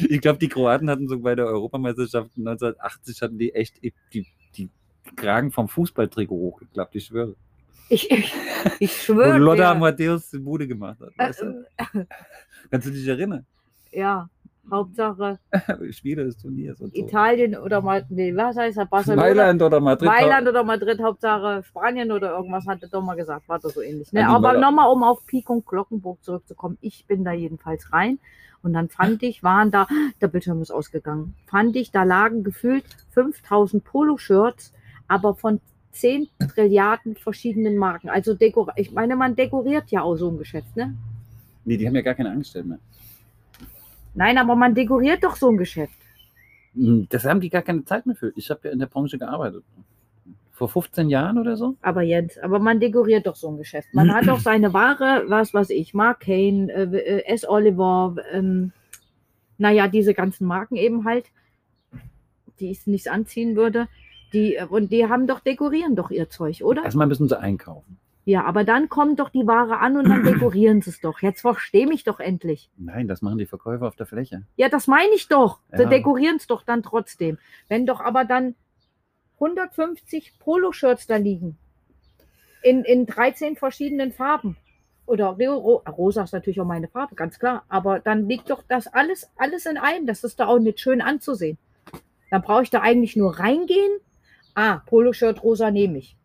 ich 0.09 0.21
glaube, 0.21 0.39
die 0.39 0.47
Kroaten 0.47 0.89
hatten 0.89 1.09
so 1.09 1.19
bei 1.19 1.35
der 1.35 1.47
Europameisterschaft 1.47 2.29
1980 2.37 3.21
hatten 3.21 3.37
die 3.37 3.53
echt 3.53 3.83
die, 4.13 4.25
die 4.55 4.69
Kragen 5.17 5.51
vom 5.51 5.67
Fußballtrikot 5.67 6.35
hochgeklappt, 6.35 6.95
ich 6.95 7.05
schwöre. 7.05 7.35
Ich, 7.89 8.09
ich, 8.11 8.33
ich 8.79 8.91
Wo 9.09 9.13
schwöre. 9.13 9.37
Lothar 9.37 9.73
dir. 9.73 9.79
Matthäus 9.79 10.29
die 10.29 10.39
Bude 10.39 10.67
gemacht 10.67 10.99
hat. 10.99 11.09
Äh, 11.17 11.29
Weißt 11.29 11.41
du? 11.41 11.65
Kannst 12.71 12.87
du 12.87 12.91
dich 12.91 13.07
erinnern? 13.07 13.45
Ja, 13.91 14.29
Hauptsache 14.71 15.39
Spiele 15.91 16.25
des 16.25 16.37
Turniers 16.37 16.79
und 16.79 16.93
so. 16.93 17.01
Italien 17.01 17.57
oder 17.57 17.81
mal, 17.81 18.05
nee, 18.09 18.35
was 18.35 18.55
heißt 18.55 18.77
das? 18.77 18.89
Barcelona? 18.89 19.21
Mailand 19.23 19.61
oder 19.61 19.79
Madrid. 19.79 20.07
Mailand 20.07 20.47
oder 20.47 20.63
Madrid, 20.63 21.01
Hauptsache 21.01 21.63
Spanien 21.63 22.11
oder 22.11 22.35
irgendwas 22.35 22.67
hat 22.67 22.83
er 22.83 22.89
doch 22.89 23.01
mal 23.01 23.15
gesagt, 23.15 23.49
war 23.49 23.59
doch 23.59 23.71
so 23.71 23.81
ähnlich. 23.81 24.13
Ne? 24.13 24.27
Aber 24.27 24.53
nochmal, 24.59 24.91
um 24.91 25.03
auf 25.03 25.25
Pik 25.25 25.49
und 25.49 25.65
Glockenburg 25.65 26.23
zurückzukommen, 26.23 26.77
ich 26.81 27.05
bin 27.07 27.23
da 27.23 27.31
jedenfalls 27.31 27.91
rein 27.91 28.19
und 28.61 28.73
dann 28.73 28.89
fand 28.89 29.23
ich, 29.23 29.43
waren 29.43 29.71
da, 29.71 29.87
der 30.21 30.27
Bildschirm 30.27 30.61
ist 30.61 30.71
ausgegangen, 30.71 31.35
fand 31.47 31.75
ich, 31.75 31.91
da 31.91 32.03
lagen 32.03 32.43
gefühlt 32.43 32.85
5000 33.11 33.83
Poloshirts, 33.83 34.73
aber 35.07 35.33
von 35.33 35.61
10 35.99 36.27
Trilliarden 36.53 37.15
verschiedenen 37.15 37.77
Marken. 37.77 38.09
Also 38.09 38.33
dekor 38.33 38.71
ich 38.75 38.91
meine, 38.91 39.15
man 39.15 39.35
dekoriert 39.35 39.91
ja 39.91 40.01
auch 40.01 40.15
so 40.15 40.29
ein 40.29 40.37
Geschäft, 40.37 40.75
ne? 40.75 40.95
Nee, 41.65 41.77
die 41.77 41.87
haben 41.87 41.95
ja 41.95 42.01
gar 42.01 42.15
keine 42.15 42.31
Angestellten 42.31 42.69
mehr. 42.69 42.79
Nein, 44.15 44.37
aber 44.37 44.55
man 44.55 44.73
dekoriert 44.73 45.23
doch 45.23 45.35
so 45.35 45.49
ein 45.49 45.57
Geschäft. 45.57 45.93
Hm, 46.73 47.07
Das 47.09 47.25
haben 47.25 47.41
die 47.41 47.49
gar 47.49 47.61
keine 47.61 47.83
Zeit 47.85 48.05
mehr 48.05 48.15
für. 48.15 48.33
Ich 48.35 48.49
habe 48.49 48.61
ja 48.65 48.71
in 48.71 48.79
der 48.79 48.87
Branche 48.87 49.17
gearbeitet. 49.17 49.63
Vor 50.51 50.67
15 50.67 51.09
Jahren 51.09 51.37
oder 51.37 51.55
so. 51.55 51.75
Aber 51.81 52.01
Jens, 52.01 52.37
aber 52.37 52.59
man 52.59 52.79
dekoriert 52.79 53.27
doch 53.27 53.35
so 53.35 53.49
ein 53.49 53.57
Geschäft. 53.57 53.87
Man 53.93 54.13
hat 54.13 54.27
doch 54.27 54.39
seine 54.39 54.73
Ware, 54.73 55.23
was 55.27 55.53
weiß 55.53 55.69
ich, 55.69 55.93
Mark 55.93 56.21
Kane, 56.21 56.69
äh, 56.71 56.97
äh, 56.97 57.25
S. 57.27 57.47
Oliver, 57.47 58.15
ähm, 58.33 58.73
naja, 59.57 59.87
diese 59.87 60.13
ganzen 60.13 60.47
Marken 60.47 60.75
eben 60.75 61.05
halt, 61.05 61.27
die 62.59 62.71
ich 62.71 62.87
nicht 62.87 63.09
anziehen 63.09 63.55
würde. 63.55 63.87
Die, 64.33 64.55
äh, 64.55 64.65
und 64.65 64.91
die 64.91 65.07
haben 65.07 65.27
doch, 65.27 65.39
dekorieren 65.39 65.95
doch 65.95 66.11
ihr 66.11 66.29
Zeug, 66.29 66.61
oder? 66.63 66.83
Erstmal 66.83 67.07
müssen 67.07 67.27
sie 67.27 67.39
einkaufen. 67.39 67.97
Ja, 68.25 68.45
aber 68.45 68.63
dann 68.63 68.89
kommt 68.89 69.19
doch 69.19 69.29
die 69.29 69.47
Ware 69.47 69.79
an 69.79 69.97
und 69.97 70.07
dann 70.07 70.23
dekorieren 70.23 70.81
sie 70.81 70.91
es 70.91 71.01
doch. 71.01 71.21
Jetzt 71.21 71.41
versteh 71.41 71.85
mich 71.87 72.03
doch 72.03 72.19
endlich. 72.19 72.69
Nein, 72.77 73.07
das 73.07 73.21
machen 73.21 73.37
die 73.39 73.45
Verkäufer 73.47 73.87
auf 73.87 73.95
der 73.95 74.05
Fläche. 74.05 74.43
Ja, 74.55 74.69
das 74.69 74.87
meine 74.87 75.13
ich 75.15 75.27
doch. 75.27 75.59
Sie 75.75 75.83
Ja. 75.83 75.89
dekorieren 75.89 76.35
es 76.37 76.45
doch 76.47 76.63
dann 76.63 76.83
trotzdem. 76.83 77.37
Wenn 77.69 77.85
doch 77.85 78.01
aber 78.01 78.25
dann 78.25 78.55
150 79.39 80.37
Poloshirts 80.39 81.07
da 81.07 81.15
liegen, 81.15 81.57
in, 82.61 82.83
in 82.83 83.05
13 83.05 83.55
verschiedenen 83.55 84.11
Farben. 84.11 84.57
Oder 85.05 85.27
ro 85.39 85.55
ro 85.57 85.83
rosa 85.89 86.23
ist 86.23 86.33
natürlich 86.33 86.61
auch 86.61 86.65
meine 86.65 86.87
Farbe, 86.87 87.15
ganz 87.15 87.39
klar. 87.39 87.63
Aber 87.67 87.99
dann 87.99 88.27
liegt 88.27 88.49
doch 88.51 88.61
das 88.67 88.85
alles, 88.85 89.27
alles 89.37 89.65
in 89.65 89.77
einem. 89.77 90.05
Das 90.05 90.23
ist 90.23 90.39
doch 90.39 90.47
auch 90.49 90.59
nicht 90.59 90.79
schön 90.79 91.01
anzusehen. 91.01 91.57
Dann 92.29 92.43
brauche 92.43 92.61
ich 92.63 92.69
da 92.69 92.81
eigentlich 92.81 93.15
nur 93.15 93.39
reingehen. 93.39 93.91
Ah, 94.55 94.77
Poloshirt 94.85 95.43
rosa 95.43 95.71
nehme 95.71 95.97
ich. 95.99 96.15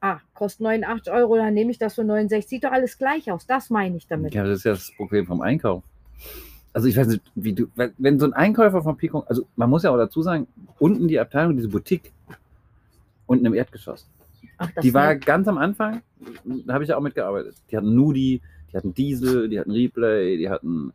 Ah, 0.00 0.20
kostet 0.34 0.60
89 0.62 1.12
Euro, 1.12 1.36
dann 1.36 1.54
nehme 1.54 1.70
ich 1.70 1.78
das 1.78 1.94
für 1.94 2.04
69. 2.04 2.48
Sieht 2.48 2.64
doch 2.64 2.70
alles 2.72 2.98
gleich 2.98 3.30
aus. 3.32 3.46
Das 3.46 3.68
meine 3.70 3.96
ich 3.96 4.06
damit. 4.06 4.32
Ja, 4.34 4.44
das 4.44 4.58
ist 4.58 4.64
ja 4.64 4.72
das 4.72 4.92
Problem 4.96 5.26
vom 5.26 5.40
Einkauf. 5.40 5.82
Also 6.72 6.86
ich 6.86 6.96
weiß 6.96 7.08
nicht, 7.08 7.22
wie 7.34 7.52
du, 7.54 7.66
wenn- 7.74 8.20
so 8.20 8.26
ein 8.26 8.32
Einkäufer 8.34 8.82
von 8.82 8.96
Pico, 8.96 9.20
also 9.26 9.46
man 9.56 9.68
muss 9.70 9.82
ja 9.82 9.90
auch 9.90 9.96
dazu 9.96 10.22
sagen, 10.22 10.46
unten 10.78 11.08
die 11.08 11.18
Abteilung, 11.18 11.56
diese 11.56 11.68
Boutique, 11.68 12.12
unten 13.26 13.46
im 13.46 13.54
Erdgeschoss, 13.54 14.06
Ach, 14.58 14.70
das 14.74 14.82
die 14.82 14.94
war 14.94 15.14
ne- 15.14 15.18
ganz 15.18 15.48
am 15.48 15.58
Anfang, 15.58 16.02
da 16.44 16.74
habe 16.74 16.84
ich 16.84 16.90
ja 16.90 16.96
auch 16.96 17.00
mitgearbeitet. 17.02 17.56
Die 17.70 17.76
hatten 17.76 17.94
Nudi, 17.94 18.40
die 18.72 18.76
hatten 18.76 18.94
Diesel, 18.94 19.48
die 19.48 19.58
hatten 19.58 19.72
Replay, 19.72 20.36
die 20.36 20.48
hatten 20.50 20.92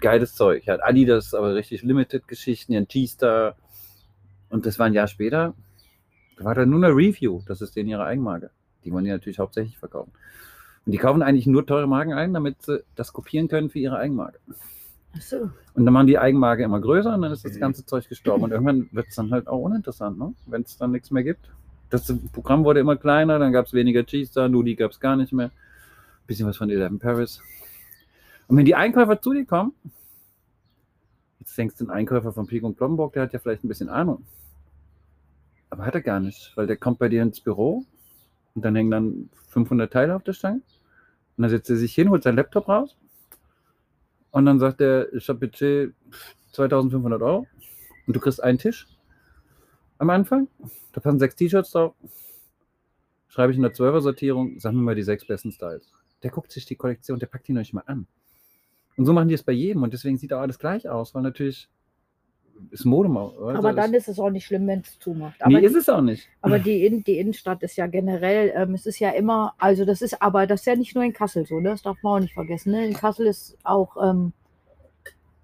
geiles 0.00 0.34
Zeug. 0.34 0.64
Die 0.64 0.70
hatten 0.70 0.82
Adidas, 0.82 1.34
aber 1.34 1.54
richtig 1.54 1.82
Limited-Geschichten, 1.82 2.72
die 2.72 2.78
hatten 2.78 2.88
G-Star. 2.88 3.54
Und 4.52 4.66
das 4.66 4.78
war 4.78 4.84
ein 4.84 4.92
Jahr 4.92 5.08
später, 5.08 5.54
da 6.36 6.44
war 6.44 6.54
da 6.54 6.66
nur 6.66 6.84
eine 6.84 6.94
Review, 6.94 7.40
das 7.46 7.62
ist 7.62 7.74
denen 7.74 7.88
ihre 7.88 8.04
Eigenmarke. 8.04 8.50
Die 8.84 8.92
wollen 8.92 9.06
die 9.06 9.10
natürlich 9.10 9.38
hauptsächlich 9.38 9.78
verkaufen. 9.78 10.12
Und 10.84 10.92
die 10.92 10.98
kaufen 10.98 11.22
eigentlich 11.22 11.46
nur 11.46 11.64
teure 11.64 11.86
Marken 11.86 12.12
ein, 12.12 12.34
damit 12.34 12.60
sie 12.60 12.84
das 12.94 13.14
kopieren 13.14 13.48
können 13.48 13.70
für 13.70 13.78
ihre 13.78 13.96
Eigenmarke. 13.96 14.38
Ach 15.16 15.22
so. 15.22 15.50
Und 15.72 15.86
dann 15.86 15.94
machen 15.94 16.06
die 16.06 16.18
Eigenmarke 16.18 16.64
immer 16.64 16.80
größer 16.80 17.14
und 17.14 17.22
dann 17.22 17.32
ist 17.32 17.46
das 17.46 17.58
ganze 17.58 17.86
Zeug 17.86 18.06
gestorben. 18.10 18.44
Und 18.44 18.50
irgendwann 18.50 18.90
wird 18.92 19.08
es 19.08 19.14
dann 19.14 19.30
halt 19.30 19.46
auch 19.46 19.60
uninteressant, 19.60 20.18
ne? 20.18 20.34
wenn 20.44 20.62
es 20.62 20.76
dann 20.76 20.90
nichts 20.90 21.10
mehr 21.10 21.22
gibt. 21.22 21.50
Das 21.88 22.12
Programm 22.32 22.64
wurde 22.64 22.80
immer 22.80 22.96
kleiner, 22.96 23.38
dann 23.38 23.52
gab 23.52 23.66
es 23.66 23.72
weniger 23.72 24.02
G-Star, 24.02 24.50
Nudi 24.50 24.74
gab 24.74 24.90
es 24.90 25.00
gar 25.00 25.16
nicht 25.16 25.32
mehr. 25.32 25.50
Bisschen 26.26 26.46
was 26.46 26.58
von 26.58 26.68
Eleven 26.68 26.98
Paris. 26.98 27.40
Und 28.48 28.58
wenn 28.58 28.66
die 28.66 28.74
Einkäufer 28.74 29.18
zu 29.18 29.32
dir 29.32 29.46
kommen, 29.46 29.72
jetzt 31.40 31.56
denkst 31.56 31.76
du, 31.78 31.86
ein 31.86 31.90
Einkäufer 31.90 32.34
von 32.34 32.46
Pik 32.46 32.64
und 32.64 32.76
Kloppenburg, 32.76 33.14
der 33.14 33.22
hat 33.22 33.32
ja 33.32 33.38
vielleicht 33.38 33.64
ein 33.64 33.68
bisschen 33.68 33.88
Ahnung. 33.88 34.26
Aber 35.72 35.86
hat 35.86 35.94
er 35.94 36.02
gar 36.02 36.20
nicht, 36.20 36.54
weil 36.54 36.66
der 36.66 36.76
kommt 36.76 36.98
bei 36.98 37.08
dir 37.08 37.22
ins 37.22 37.40
Büro 37.40 37.86
und 38.54 38.62
dann 38.62 38.76
hängen 38.76 38.90
dann 38.90 39.30
500 39.48 39.90
Teile 39.90 40.14
auf 40.14 40.22
der 40.22 40.34
Stange. 40.34 40.60
Und 41.36 41.42
dann 41.42 41.48
setzt 41.48 41.70
er 41.70 41.76
sich 41.76 41.94
hin, 41.94 42.10
holt 42.10 42.22
seinen 42.22 42.36
Laptop 42.36 42.68
raus 42.68 42.94
und 44.32 44.44
dann 44.44 44.58
sagt 44.58 44.82
er, 44.82 45.10
ich 45.14 45.26
habe 45.30 45.38
Budget 45.38 45.94
2500 46.52 47.22
Euro 47.22 47.46
und 48.06 48.14
du 48.14 48.20
kriegst 48.20 48.42
einen 48.42 48.58
Tisch 48.58 48.86
am 49.96 50.10
Anfang. 50.10 50.46
Da 50.92 51.00
passen 51.00 51.18
sechs 51.18 51.36
T-Shirts 51.36 51.70
drauf. 51.70 51.94
Schreibe 53.28 53.52
ich 53.52 53.56
in 53.56 53.62
der 53.62 53.72
12er 53.72 54.02
Sortierung, 54.02 54.60
sag 54.60 54.74
mir 54.74 54.82
mal 54.82 54.94
die 54.94 55.02
sechs 55.02 55.26
besten 55.26 55.52
Styles. 55.52 55.90
Der 56.22 56.30
guckt 56.30 56.52
sich 56.52 56.66
die 56.66 56.76
Kollektion, 56.76 57.18
der 57.18 57.28
packt 57.28 57.48
die 57.48 57.54
noch 57.54 57.62
nicht 57.62 57.72
mal 57.72 57.84
an. 57.86 58.06
Und 58.98 59.06
so 59.06 59.14
machen 59.14 59.28
die 59.28 59.34
es 59.34 59.42
bei 59.42 59.52
jedem 59.52 59.82
und 59.82 59.94
deswegen 59.94 60.18
sieht 60.18 60.34
auch 60.34 60.40
alles 60.40 60.58
gleich 60.58 60.86
aus, 60.86 61.14
weil 61.14 61.22
natürlich 61.22 61.70
ist 62.70 62.84
Mode 62.84 63.08
mal. 63.08 63.26
oder? 63.28 63.58
Aber 63.58 63.72
dann 63.72 63.92
ist 63.94 64.08
es 64.08 64.18
auch 64.18 64.30
nicht 64.30 64.46
schlimm, 64.46 64.66
wenn 64.66 64.80
es 64.80 64.98
zumacht. 64.98 65.36
nee, 65.46 65.56
Aber, 65.56 65.66
ist 65.66 65.74
es 65.76 65.88
auch 65.88 66.00
nicht. 66.00 66.28
aber 66.40 66.58
die, 66.58 66.86
In 66.86 67.04
die 67.04 67.18
Innenstadt 67.18 67.62
ist 67.62 67.76
ja 67.76 67.86
generell, 67.86 68.52
ähm, 68.56 68.74
es 68.74 68.86
ist 68.86 68.98
ja 68.98 69.10
immer, 69.10 69.54
also 69.58 69.84
das 69.84 70.00
ist, 70.02 70.22
aber 70.22 70.46
das 70.46 70.60
ist 70.60 70.66
ja 70.66 70.76
nicht 70.76 70.94
nur 70.94 71.04
in 71.04 71.12
Kassel 71.12 71.46
so, 71.46 71.60
ne? 71.60 71.70
das 71.70 71.82
darf 71.82 71.96
man 72.02 72.12
auch 72.14 72.20
nicht 72.20 72.34
vergessen. 72.34 72.72
Ne? 72.72 72.86
In 72.86 72.94
Kassel 72.94 73.26
ist 73.26 73.58
auch 73.62 73.96
ähm, 74.02 74.32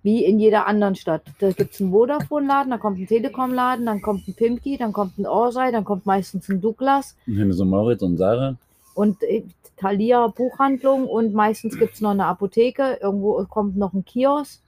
wie 0.02 0.24
in 0.24 0.38
jeder 0.38 0.66
anderen 0.66 0.94
Stadt. 0.94 1.22
Da 1.40 1.50
gibt 1.52 1.74
es 1.74 1.80
einen 1.80 1.90
Vodafone-Laden, 1.90 2.70
da 2.70 2.78
kommt 2.78 2.98
ein 2.98 3.06
Telekom-Laden, 3.06 3.84
dann 3.84 4.00
kommt 4.00 4.26
ein 4.26 4.34
Pimki, 4.34 4.78
dann 4.78 4.92
kommt 4.92 5.18
ein 5.18 5.26
Orsay, 5.26 5.70
dann 5.72 5.84
kommt 5.84 6.06
meistens 6.06 6.48
ein 6.48 6.60
Douglas 6.60 7.16
du 7.26 7.52
so 7.52 7.64
Moritz 7.64 8.02
und 8.02 8.16
Sarah. 8.16 8.56
und 8.94 9.22
äh, 9.22 9.42
Thalia 9.76 10.26
Buchhandlung 10.28 11.06
und 11.06 11.34
meistens 11.34 11.78
gibt 11.78 11.94
es 11.94 12.00
noch 12.00 12.10
eine 12.10 12.26
Apotheke, 12.26 12.98
irgendwo 13.02 13.44
kommt 13.44 13.76
noch 13.76 13.92
ein 13.92 14.04
Kiosk 14.04 14.62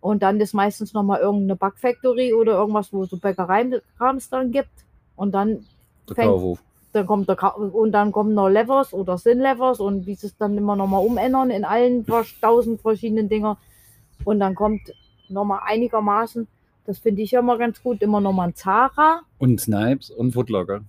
und 0.00 0.22
dann 0.22 0.40
ist 0.40 0.54
meistens 0.54 0.92
noch 0.92 1.02
mal 1.02 1.18
irgendeine 1.20 1.56
Backfactory 1.56 2.32
oder 2.34 2.52
irgendwas, 2.58 2.92
wo 2.92 3.04
so 3.04 3.16
Bäckereikrams 3.16 4.30
dann 4.30 4.50
gibt 4.52 4.70
und 5.16 5.32
dann 5.32 5.64
Der 6.08 6.14
Fängt- 6.16 6.28
Kaufhof. 6.30 6.62
dann 6.92 7.06
kommt 7.06 7.28
der 7.28 7.36
Ka 7.36 7.48
und 7.48 7.92
dann 7.92 8.12
kommen 8.12 8.34
noch 8.34 8.48
Levers 8.48 8.92
oder 8.94 9.18
Sin-Levers 9.18 9.80
und 9.80 10.06
wie 10.06 10.14
sie 10.14 10.28
es 10.28 10.36
dann 10.36 10.56
immer 10.56 10.76
noch 10.76 10.86
mal 10.86 10.98
umändern 10.98 11.50
in 11.50 11.64
allen 11.64 12.06
tausend 12.40 12.80
verschiedenen 12.80 13.28
Dinger 13.28 13.58
und 14.24 14.40
dann 14.40 14.54
kommt 14.54 14.92
noch 15.28 15.44
mal 15.44 15.60
einigermaßen, 15.66 16.46
das 16.86 16.98
finde 16.98 17.20
ich 17.22 17.32
ja 17.32 17.40
immer 17.40 17.58
ganz 17.58 17.82
gut, 17.82 18.00
immer 18.00 18.20
noch 18.20 18.32
mal 18.32 18.48
ein 18.48 18.54
Zara, 18.54 19.20
Und 19.38 19.60
Snipes 19.60 20.10
und 20.10 20.32
Footlocker. 20.32 20.80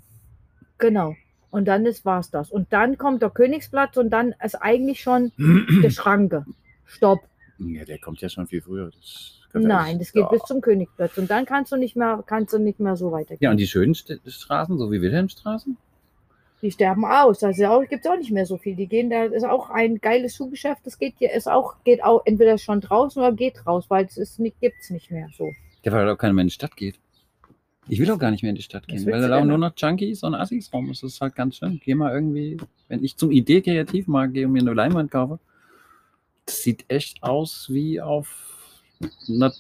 genau. 0.78 1.16
Und 1.52 1.66
dann 1.68 1.88
ist 1.88 2.06
war's 2.06 2.30
das. 2.30 2.52
Und 2.52 2.72
dann 2.72 3.00
kommt 3.00 3.24
der 3.24 3.32
Königsplatz 3.32 3.98
und 3.98 4.12
dann 4.12 4.36
ist 4.44 4.54
eigentlich 4.62 5.02
schon 5.02 5.32
der 5.84 5.90
Schranke. 5.90 6.46
Stopp. 6.86 7.22
Ja, 7.60 7.86
der 7.86 8.00
kommt 8.00 8.22
ja 8.22 8.30
schon 8.30 8.48
viel 8.48 8.62
früher. 8.62 8.92
Das 8.92 9.40
Nein, 9.54 9.98
das 9.98 10.12
geht 10.12 10.24
ja. 10.24 10.30
bis 10.30 10.44
zum 10.44 10.62
Königsplatz. 10.62 11.18
Und 11.18 11.30
dann 11.30 11.46
kannst 11.46 11.72
du 11.72 11.78
nicht 11.78 11.96
mehr, 11.96 12.24
kannst 12.26 12.54
du 12.54 12.60
nicht 12.60 12.80
mehr 12.80 12.96
so 12.96 13.12
weitergehen. 13.12 13.40
Ja, 13.42 13.52
und 13.52 13.58
die 13.58 13.68
schönen 13.68 13.96
St 13.96 14.20
Straßen, 14.26 14.78
so 14.78 14.92
wie 14.92 15.02
Wilhelmstraßen? 15.02 15.76
Die 16.62 16.72
sterben 16.72 17.06
aus. 17.06 17.44
Also 17.44 17.66
auch, 17.66 17.82
gibt 17.88 18.06
es 18.06 18.12
auch 18.12 18.18
nicht 18.18 18.32
mehr 18.32 18.46
so 18.46 18.58
viel. 18.58 18.76
Die 18.76 18.88
gehen, 18.88 19.10
da 19.10 19.24
ist 19.24 19.46
auch 19.46 19.70
ein 19.70 20.00
geiles 20.00 20.36
Schuhgeschäft. 20.36 20.86
Das 20.86 21.00
geht 21.00 21.16
hier, 21.18 21.32
ist 21.32 21.48
auch, 21.48 21.76
geht 21.84 22.04
auch 22.04 22.22
entweder 22.26 22.58
schon 22.58 22.82
draußen 22.82 23.22
oder 23.22 23.32
geht 23.32 23.66
raus, 23.66 23.86
weil 23.88 24.06
es 24.06 24.38
gibt 24.38 24.76
es 24.82 24.90
nicht 24.90 25.10
mehr 25.10 25.30
so. 25.36 25.50
Ja, 25.84 25.92
weil 25.94 26.08
auch 26.10 26.18
keiner 26.18 26.34
mehr 26.34 26.44
in 26.44 26.50
die 26.50 26.54
Stadt 26.54 26.76
geht. 26.76 27.00
Ich 27.88 28.00
will 28.00 28.12
auch 28.12 28.20
gar 28.20 28.30
nicht 28.30 28.44
mehr 28.44 28.52
in 28.52 28.56
die 28.56 28.62
Stadt 28.62 28.88
gehen, 28.88 29.04
weil 29.08 29.20
da 29.20 29.28
laufen 29.28 29.48
nur 29.48 29.58
noch 29.58 29.74
Junkies 29.76 30.22
und 30.22 30.36
Assis 30.36 30.72
rum. 30.72 30.90
Das 30.90 31.02
ist 31.02 31.22
halt 31.22 31.34
ganz 31.34 31.56
schön. 31.56 31.82
Geh 31.84 31.96
mal 31.96 32.14
irgendwie, 32.14 32.58
wenn 32.88 33.04
ich 33.04 33.18
zum 33.18 33.32
Idee 33.32 33.62
Kreativmarkt 33.62 34.36
gehe 34.36 34.46
und 34.46 34.52
mir 34.52 34.62
eine 34.62 34.74
Leinwand 34.74 35.10
kaufe, 35.10 35.40
das 36.50 36.64
sieht 36.64 36.86
echt 36.90 37.22
aus 37.24 37.68
wie 37.70 38.02
auf 38.02 38.28
einer, 39.28 39.54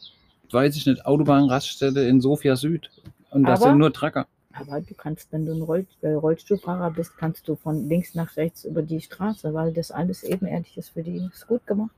weiß 0.52 0.76
ich 0.76 0.86
nicht, 0.86 1.06
Autobahnraststätte 1.06 2.02
in 2.02 2.20
Sofia 2.22 2.56
Süd. 2.56 2.90
Und 3.32 3.44
das 3.44 3.62
Aber- 3.62 3.70
sind 3.72 3.80
nur 3.80 3.94
Tracker. 3.94 4.28
Aber 4.52 4.82
du 4.82 4.94
kannst, 4.96 5.32
wenn 5.32 5.46
du 5.46 5.54
ein 5.54 5.62
Roll, 5.62 5.86
äh, 6.02 6.10
Rollstuhlfahrer 6.10 6.90
bist, 6.92 7.16
kannst 7.18 7.48
du 7.48 7.56
von 7.56 7.88
links 7.88 8.16
nach 8.16 8.36
rechts 8.36 8.66
über 8.66 8.82
die 8.82 9.00
Straße, 9.00 9.54
weil 9.54 9.72
das 9.72 9.92
alles 9.92 10.24
ebenerdig 10.24 10.76
ist 10.76 10.90
für 10.90 11.04
die. 11.04 11.30
Ist 11.32 11.48
gut 11.48 11.66
gemacht. 11.68 11.92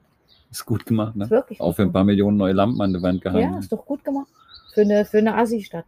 Ist 0.52 0.66
gut 0.66 0.86
gemacht, 0.86 1.16
ne? 1.16 1.24
Ist 1.24 1.32
wirklich 1.32 1.62
Auch 1.62 1.72
für 1.74 1.84
ein 1.84 1.94
paar 1.94 2.04
Millionen 2.04 2.36
neue 2.38 2.52
Lampen 2.54 2.82
an 2.82 2.92
der 2.92 3.02
Wand 3.02 3.24
Ja, 3.24 3.32
gehangen. 3.32 3.58
ist 3.60 3.72
doch 3.72 3.86
gut 3.86 4.04
gemacht. 4.04 4.28
Für 4.74 4.82
eine, 4.82 5.06
für 5.06 5.20
eine 5.20 5.36
Assi-Stadt. 5.38 5.86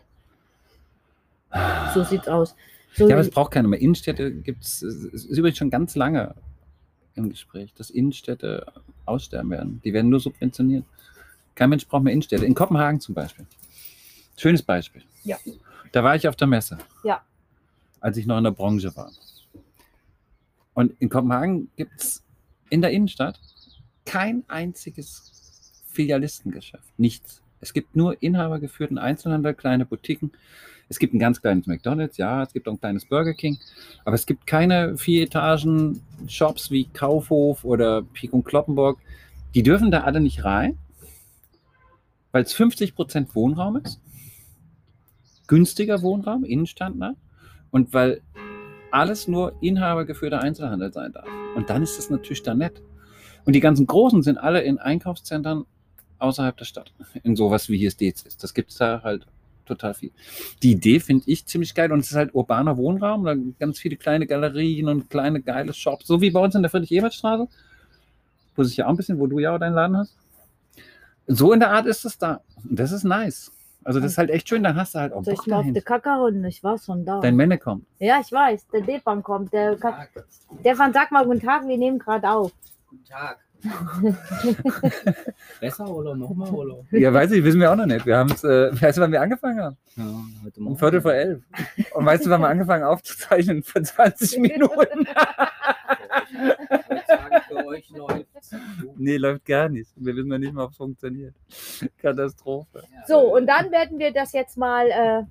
So 1.94 2.04
sieht's 2.04 2.28
aus. 2.30 2.56
So, 2.94 3.08
Ja, 3.10 3.16
aber 3.16 3.22
es 3.22 3.30
braucht 3.30 3.52
keine 3.52 3.68
mehr. 3.68 3.82
Innenstädte 3.82 4.32
gibt 4.32 4.64
es, 4.64 4.82
ist 4.82 5.26
übrigens 5.26 5.58
schon 5.58 5.70
ganz 5.70 5.96
lange 5.96 6.34
im 7.16 7.30
Gespräch, 7.30 7.74
dass 7.74 7.90
Innenstädte 7.90 8.66
aussterben 9.06 9.52
werden. 9.52 9.82
Die 9.84 9.94
werden 9.94 10.10
nur 10.10 10.20
subventioniert. 10.20 10.86
Kein 11.56 11.70
Mensch 11.70 11.88
braucht 11.88 12.04
mehr 12.04 12.14
Innenstädte. 12.14 12.46
In 12.46 12.56
Kopenhagen 12.56 13.00
zum 13.00 13.16
Beispiel. 13.16 13.46
Schönes 14.38 14.64
Beispiel. 14.64 15.04
Ja. 15.24 15.38
Da 15.92 16.04
war 16.04 16.16
ich 16.16 16.28
auf 16.28 16.36
der 16.36 16.48
Messe. 16.48 16.78
Ja. 17.04 17.22
Als 18.00 18.18
ich 18.18 18.26
noch 18.26 18.38
in 18.38 18.44
der 18.44 18.52
Branche 18.52 18.96
war. 18.96 19.12
Und 20.74 20.94
in 21.00 21.10
Kopenhagen 21.10 21.70
gibt 21.76 22.02
es 22.02 22.24
in 22.70 22.82
der 22.82 22.92
Innenstadt 22.92 23.40
kein 24.06 24.44
einziges 24.48 25.32
Filialistengeschäft. 25.88 26.98
Nichts. 26.98 27.42
Es 27.62 27.74
gibt 27.74 27.96
nur 27.96 28.22
inhabergeführten 28.22 28.98
Einzelhandel, 28.98 29.54
kleine 29.54 29.86
Boutiquen. 29.86 30.32
Es 30.94 31.00
gibt 31.00 31.16
ein 31.16 31.20
ganz 31.20 31.42
kleines 31.42 31.66
McDonalds, 31.66 32.18
ja, 32.18 32.44
es 32.44 32.54
gibt 32.54 32.68
auch 32.68 32.74
ein 32.74 32.80
kleines 32.80 33.06
Burger 33.06 33.34
King, 33.34 33.58
aber 34.06 34.14
es 34.14 34.28
gibt 34.28 34.46
keine 34.46 34.96
vier 34.96 35.24
Etagen 35.24 36.04
Shops 36.28 36.70
wie 36.70 36.86
Kaufhof 36.86 37.66
oder 37.66 38.04
Pik 38.04 38.32
und 38.32 38.44
Kloppenburg. 38.46 39.00
Die 39.56 39.64
dürfen 39.64 39.90
da 39.90 40.02
alle 40.02 40.22
nicht 40.22 40.46
rein, 40.46 40.78
weil 42.32 42.44
es 42.44 42.56
50% 42.56 43.34
Wohnraum 43.34 43.78
ist. 43.78 44.00
Günstiger 45.48 46.04
Wohnraum, 46.04 46.44
innenstadtnah. 46.44 47.16
Und 47.72 47.92
weil 47.96 48.22
alles 48.92 49.28
nur 49.28 49.54
inhabergeführter 49.62 50.42
Einzelhandel 50.42 50.94
sein 50.94 51.12
darf. 51.12 51.28
Und 51.56 51.72
dann 51.72 51.82
ist 51.82 51.98
es 51.98 52.12
natürlich 52.12 52.44
da 52.44 52.54
nett. 52.54 52.84
Und 53.46 53.54
die 53.54 53.62
ganzen 53.62 53.88
Großen 53.88 54.22
sind 54.22 54.38
alle 54.38 54.62
in 54.62 54.78
Einkaufszentren 54.78 55.66
außerhalb 56.20 56.56
der 56.56 56.66
Stadt. 56.66 56.94
In 57.24 57.36
sowas 57.36 57.68
wie 57.68 57.80
hier 57.80 57.90
Stets 57.90 58.22
ist. 58.22 58.44
Das 58.44 58.54
gibt 58.54 58.70
es 58.70 58.78
da 58.78 59.02
halt 59.02 59.26
total 59.66 59.94
viel. 59.94 60.12
Die 60.62 60.72
Idee 60.72 61.00
finde 61.00 61.24
ich 61.28 61.46
ziemlich 61.46 61.74
geil 61.76 61.92
und 61.92 62.00
es 62.00 62.12
ist 62.12 62.18
halt 62.18 62.34
urbaner 62.34 62.78
Wohnraum, 62.78 63.24
da 63.24 63.36
ganz 63.60 63.80
viele 63.80 63.96
kleine 63.96 64.28
Galerien 64.28 64.88
und 64.88 65.10
kleine 65.10 65.42
geile 65.42 65.74
Shops, 65.74 66.08
so 66.08 66.22
wie 66.22 66.32
bei 66.32 66.40
uns 66.40 66.56
in 66.56 66.62
der 66.62 66.72
Friedrich-Ebert-Straße, 66.72 67.48
wo 68.56 68.64
sich 68.64 68.78
ja 68.78 68.86
auch 68.86 68.90
ein 68.90 68.98
bisschen, 68.98 69.20
wo 69.20 69.28
du 69.28 69.40
ja 69.40 69.56
auch 69.56 69.60
deinen 69.60 69.76
Laden 69.76 69.98
hast. 69.98 70.16
So 71.28 71.54
in 71.54 71.60
der 71.60 71.72
Art 71.72 71.86
ist 71.86 72.06
es 72.06 72.18
da. 72.18 72.42
Das 72.64 72.92
ist 72.92 73.04
nice. 73.04 73.52
Also 73.86 74.00
das 74.00 74.14
ist 74.14 74.18
halt 74.18 74.30
echt 74.30 74.48
schön, 74.48 74.64
dann 74.64 74.76
hast 74.76 74.96
du 74.96 75.00
halt 75.00 75.12
auch 75.14 75.24
Bock 75.24 75.34
ich 75.42 75.48
mal 75.48 75.58
auf 75.58 75.84
Kackerunde? 75.84 76.48
Ich 76.48 76.64
war 76.64 76.78
schon 76.78 77.06
da. 77.06 77.20
Dein 77.20 77.36
Männer 77.36 77.58
kommt. 77.58 77.86
Ja, 78.00 78.20
ich 78.22 78.32
weiß. 78.32 78.68
Der 78.68 78.82
Depan 78.82 79.22
kommt. 79.22 79.52
Der 79.52 79.76
Ka 79.76 80.08
Stefan, 80.62 80.94
sag 80.94 81.12
mal 81.12 81.26
guten 81.26 81.42
Tag, 81.42 81.68
wir 81.68 81.78
nehmen 81.78 82.00
gerade 82.00 82.30
auf. 82.30 82.54
Guten 82.90 83.04
Tag. 83.06 83.40
Besser 85.60 85.90
oder 85.90 86.16
nochmal 86.16 86.50
oder? 86.50 86.84
Ja, 86.92 87.14
weiß 87.14 87.32
ich, 87.32 87.44
wissen 87.44 87.60
wir 87.60 87.72
auch 87.72 87.76
noch 87.76 87.86
nicht. 87.86 88.06
Wir 88.06 88.18
haben 88.18 88.32
es, 88.32 88.44
äh, 88.44 88.70
weißt 88.82 88.98
du, 88.98 89.02
wann 89.02 89.12
wir 89.12 89.22
angefangen 89.22 89.60
haben? 89.60 89.78
Ja, 89.96 90.04
heute 90.44 90.60
Um 90.60 90.66
Morgen. 90.66 90.78
Viertel 90.78 91.02
vor 91.02 91.14
elf. 91.14 91.44
Und 91.94 92.06
weißt 92.06 92.26
du, 92.26 92.30
wann 92.30 92.42
wir 92.42 92.50
angefangen 92.50 92.84
aufzuzeichnen? 92.84 93.64
Vor 93.64 93.84
20 93.84 94.40
Minuten. 94.40 95.08
Ich 96.32 96.40
würde 96.90 97.04
sagen, 97.08 97.36
für 97.48 97.66
euch 97.66 97.90
läuft's. 97.90 98.56
Nee, 98.98 99.18
läuft 99.18 99.46
gar 99.46 99.70
nicht. 99.70 99.92
Wir 99.96 100.16
wissen 100.16 100.32
ja 100.32 100.38
nicht 100.38 100.54
mal, 100.54 100.66
ob 100.66 100.72
es 100.72 100.78
funktioniert. 100.78 101.36
Katastrophe. 101.98 102.84
So, 103.08 103.36
und 103.36 103.48
dann 103.48 103.72
werden 103.72 104.00
wir 104.00 104.12
das 104.12 104.34
jetzt 104.34 104.58
mal. 104.58 104.88
Äh, 104.90 105.24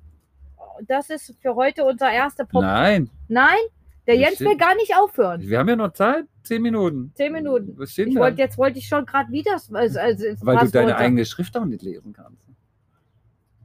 das 0.87 1.11
ist 1.11 1.35
für 1.41 1.55
heute 1.55 1.85
unser 1.85 2.11
erster 2.11 2.45
Pop. 2.45 2.63
Nein, 2.63 3.11
Nein? 3.29 3.59
Der 4.07 4.17
Jens 4.17 4.41
will 4.41 4.57
gar 4.57 4.75
nicht 4.75 4.95
aufhören. 4.97 5.41
wir 5.43 5.59
haben 5.59 5.69
ja 5.69 5.77
noch 5.77 5.93
Zeit. 5.93 6.27
Zehn 6.43 6.61
Minuten. 6.63 7.13
Zehn 7.15 7.33
Minuten. 7.33 7.75
Was 7.79 7.93
steht 7.93 8.09
Ich 8.09 8.15
da? 8.15 8.29
jetzt 8.31 8.59
wollte 8.59 8.79
ich 8.79 8.89
schon 8.89 9.07
gerade 9.07 9.31
wieder. 9.31 9.53
Also, 9.53 9.75
also, 10.01 10.25
Weil 10.41 10.59
du 10.59 10.71
deine 10.73 10.97
eigene 10.97 11.25
Schrift 11.25 11.57
auch 11.57 11.65
nicht 11.65 11.83
lesen 11.83 12.13
kannst. 12.13 12.43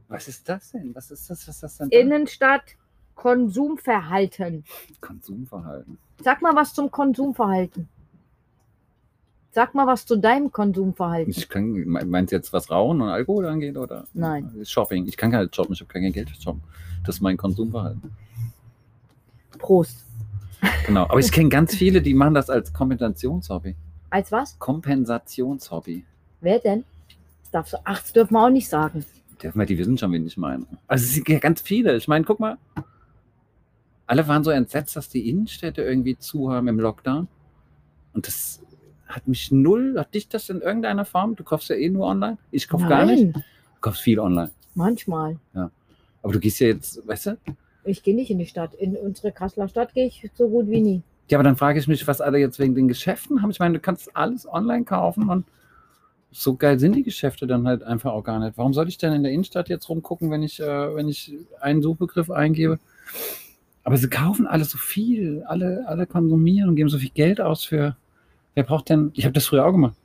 Was 0.09 0.27
ist 0.27 0.47
das 0.47 0.71
denn? 0.71 0.93
Was 0.95 1.09
ist 1.11 1.29
das? 1.29 1.47
Was 1.47 1.55
ist 1.55 1.63
das 1.63 1.77
denn? 1.77 1.89
Innenstadt 1.89 2.63
Konsumverhalten. 3.15 4.63
Konsumverhalten. 5.01 5.97
Sag 6.23 6.41
mal 6.43 6.55
was 6.55 6.73
zum 6.73 6.91
Konsumverhalten. 6.91 7.89
Sag 9.51 9.73
mal 9.73 9.87
was 9.87 10.05
zu 10.05 10.17
deinem 10.17 10.51
Konsumverhalten. 10.51 11.31
Ich 11.31 11.49
kann, 11.49 11.71
me- 11.71 12.05
meinst 12.05 12.31
du 12.31 12.35
jetzt, 12.35 12.53
was 12.53 12.69
Rauchen 12.69 13.01
und 13.01 13.09
Alkohol 13.09 13.47
angeht? 13.47 13.75
Oder? 13.75 14.05
Nein. 14.13 14.51
Shopping. 14.63 15.07
Ich 15.07 15.17
kann 15.17 15.31
gar 15.31 15.41
nicht 15.41 15.55
shoppen, 15.55 15.73
ich 15.73 15.79
habe 15.81 15.91
kein 15.91 16.11
Geld 16.13 16.29
für 16.29 16.39
shoppen. 16.39 16.61
Das 17.05 17.15
ist 17.15 17.21
mein 17.21 17.37
Konsumverhalten. 17.37 18.11
Prost. 19.57 20.05
Genau. 20.85 21.03
Aber 21.03 21.19
ich 21.19 21.31
kenne 21.31 21.49
ganz 21.49 21.75
viele, 21.75 22.01
die 22.01 22.13
machen 22.13 22.33
das 22.33 22.49
als 22.49 22.73
Kompensationshobby. 22.73 23.75
Als 24.09 24.31
was? 24.31 24.57
Kompensationshobby. 24.59 26.05
Wer 26.41 26.59
denn? 26.59 26.83
Das 27.41 27.51
darfst 27.51 27.73
du, 27.73 27.77
ach, 27.83 28.01
das 28.01 28.13
dürfen 28.13 28.33
wir 28.33 28.45
auch 28.45 28.49
nicht 28.49 28.69
sagen. 28.69 29.05
Dürfen 29.41 29.59
wir, 29.59 29.65
die 29.65 29.77
wissen 29.77 29.97
schon, 29.97 30.11
wen 30.11 30.25
ich 30.25 30.37
meine. 30.37 30.65
Also 30.87 31.05
es 31.05 31.13
sind 31.13 31.27
ja 31.29 31.39
ganz 31.39 31.61
viele. 31.61 31.95
Ich 31.95 32.07
meine, 32.07 32.25
guck 32.25 32.39
mal. 32.39 32.57
Alle 34.05 34.27
waren 34.27 34.43
so 34.43 34.51
entsetzt, 34.51 34.95
dass 34.95 35.09
die 35.09 35.29
Innenstädte 35.29 35.81
irgendwie 35.81 36.17
zu 36.17 36.51
haben 36.51 36.67
im 36.67 36.79
Lockdown. 36.79 37.27
Und 38.13 38.27
das 38.27 38.61
hat 39.07 39.27
mich 39.27 39.51
null, 39.51 39.95
hat 39.99 40.13
dich 40.13 40.27
das 40.27 40.49
in 40.49 40.61
irgendeiner 40.61 41.05
Form? 41.05 41.35
Du 41.35 41.43
kaufst 41.43 41.69
ja 41.69 41.75
eh 41.75 41.89
nur 41.89 42.07
online. 42.07 42.37
Ich 42.51 42.67
kauf 42.67 42.81
gar 42.87 43.05
nicht. 43.05 43.35
Du 43.35 43.41
kaufst 43.81 44.01
viel 44.01 44.19
online. 44.19 44.51
Manchmal. 44.75 45.37
Aber 45.53 46.33
du 46.33 46.39
gehst 46.39 46.59
ja 46.59 46.67
jetzt, 46.67 47.05
weißt 47.07 47.27
du? 47.27 47.37
Ich 47.87 48.03
gehe 48.03 48.15
nicht 48.15 48.29
in 48.29 48.37
die 48.37 48.45
Stadt. 48.45 48.73
In 48.75 48.95
unsere 48.95 49.31
Kasseler 49.31 49.67
Stadt 49.67 49.93
gehe 49.93 50.07
ich 50.07 50.29
so 50.35 50.49
gut 50.49 50.69
wie 50.69 50.81
nie. 50.81 51.01
Ja, 51.29 51.37
aber 51.37 51.43
dann 51.43 51.55
frage 51.55 51.79
ich 51.79 51.87
mich, 51.87 52.07
was 52.07 52.21
alle 52.21 52.37
jetzt 52.37 52.59
wegen 52.59 52.75
den 52.75 52.87
Geschäften 52.87 53.41
haben. 53.41 53.49
Ich 53.49 53.59
meine, 53.59 53.75
du 53.75 53.79
kannst 53.79 54.15
alles 54.15 54.47
online 54.47 54.85
kaufen 54.85 55.29
und 55.29 55.45
so 56.31 56.55
geil 56.55 56.77
sind 56.79 56.95
die 56.95 57.03
Geschäfte 57.03 57.47
dann 57.47 57.67
halt 57.67 57.83
einfach 57.83 58.11
auch 58.11 58.23
gar 58.23 58.39
nicht. 58.39 58.57
Warum 58.57 58.73
soll 58.73 58.87
ich 58.87 58.97
denn 58.97 59.13
in 59.13 59.23
der 59.23 59.31
Innenstadt 59.31 59.69
jetzt 59.69 59.89
rumgucken, 59.89 60.29
wenn 60.29 60.43
ich, 60.43 60.59
äh, 60.59 60.95
wenn 60.95 61.07
ich 61.07 61.33
einen 61.61 61.81
Suchbegriff 61.81 62.29
eingebe? 62.29 62.79
Aber 63.83 63.97
sie 63.97 64.09
kaufen 64.09 64.47
alle 64.47 64.65
so 64.65 64.77
viel, 64.77 65.43
alle, 65.47 65.85
alle 65.87 66.05
konsumieren 66.05 66.69
und 66.69 66.75
geben 66.75 66.89
so 66.89 66.97
viel 66.97 67.11
Geld 67.11 67.39
aus 67.39 67.63
für. 67.63 67.95
Wer 68.53 68.63
braucht 68.63 68.89
denn? 68.89 69.11
Ich 69.13 69.23
habe 69.23 69.33
das 69.33 69.47
früher 69.47 69.65
auch 69.65 69.71
gemacht. 69.71 69.95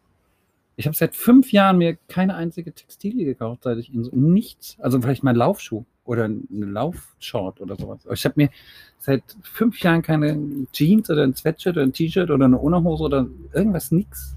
Ich 0.76 0.86
habe 0.86 0.96
seit 0.96 1.14
fünf 1.14 1.52
Jahren 1.52 1.78
mir 1.78 1.98
keine 2.08 2.34
einzige 2.34 2.72
Textilie 2.72 3.24
gekauft, 3.24 3.64
seit 3.64 3.78
ich 3.78 3.92
in 3.92 4.04
so 4.04 4.10
nichts. 4.14 4.76
Also 4.80 5.00
vielleicht 5.00 5.24
mal 5.24 5.36
Laufschuh 5.36 5.84
oder 6.04 6.24
eine 6.24 6.40
Laufshort 6.50 7.60
oder 7.60 7.76
sowas. 7.76 8.00
Ich 8.12 8.24
habe 8.24 8.34
mir 8.36 8.50
seit 8.98 9.22
fünf 9.42 9.78
Jahren 9.80 10.02
keine 10.02 10.66
Jeans 10.72 11.08
oder 11.10 11.22
ein 11.22 11.34
Sweatshirt 11.34 11.76
oder 11.76 11.86
ein 11.86 11.92
T-Shirt 11.92 12.30
oder 12.30 12.44
eine 12.44 12.58
Unterhose 12.58 13.04
oder 13.04 13.26
irgendwas, 13.52 13.92
nix. 13.92 14.34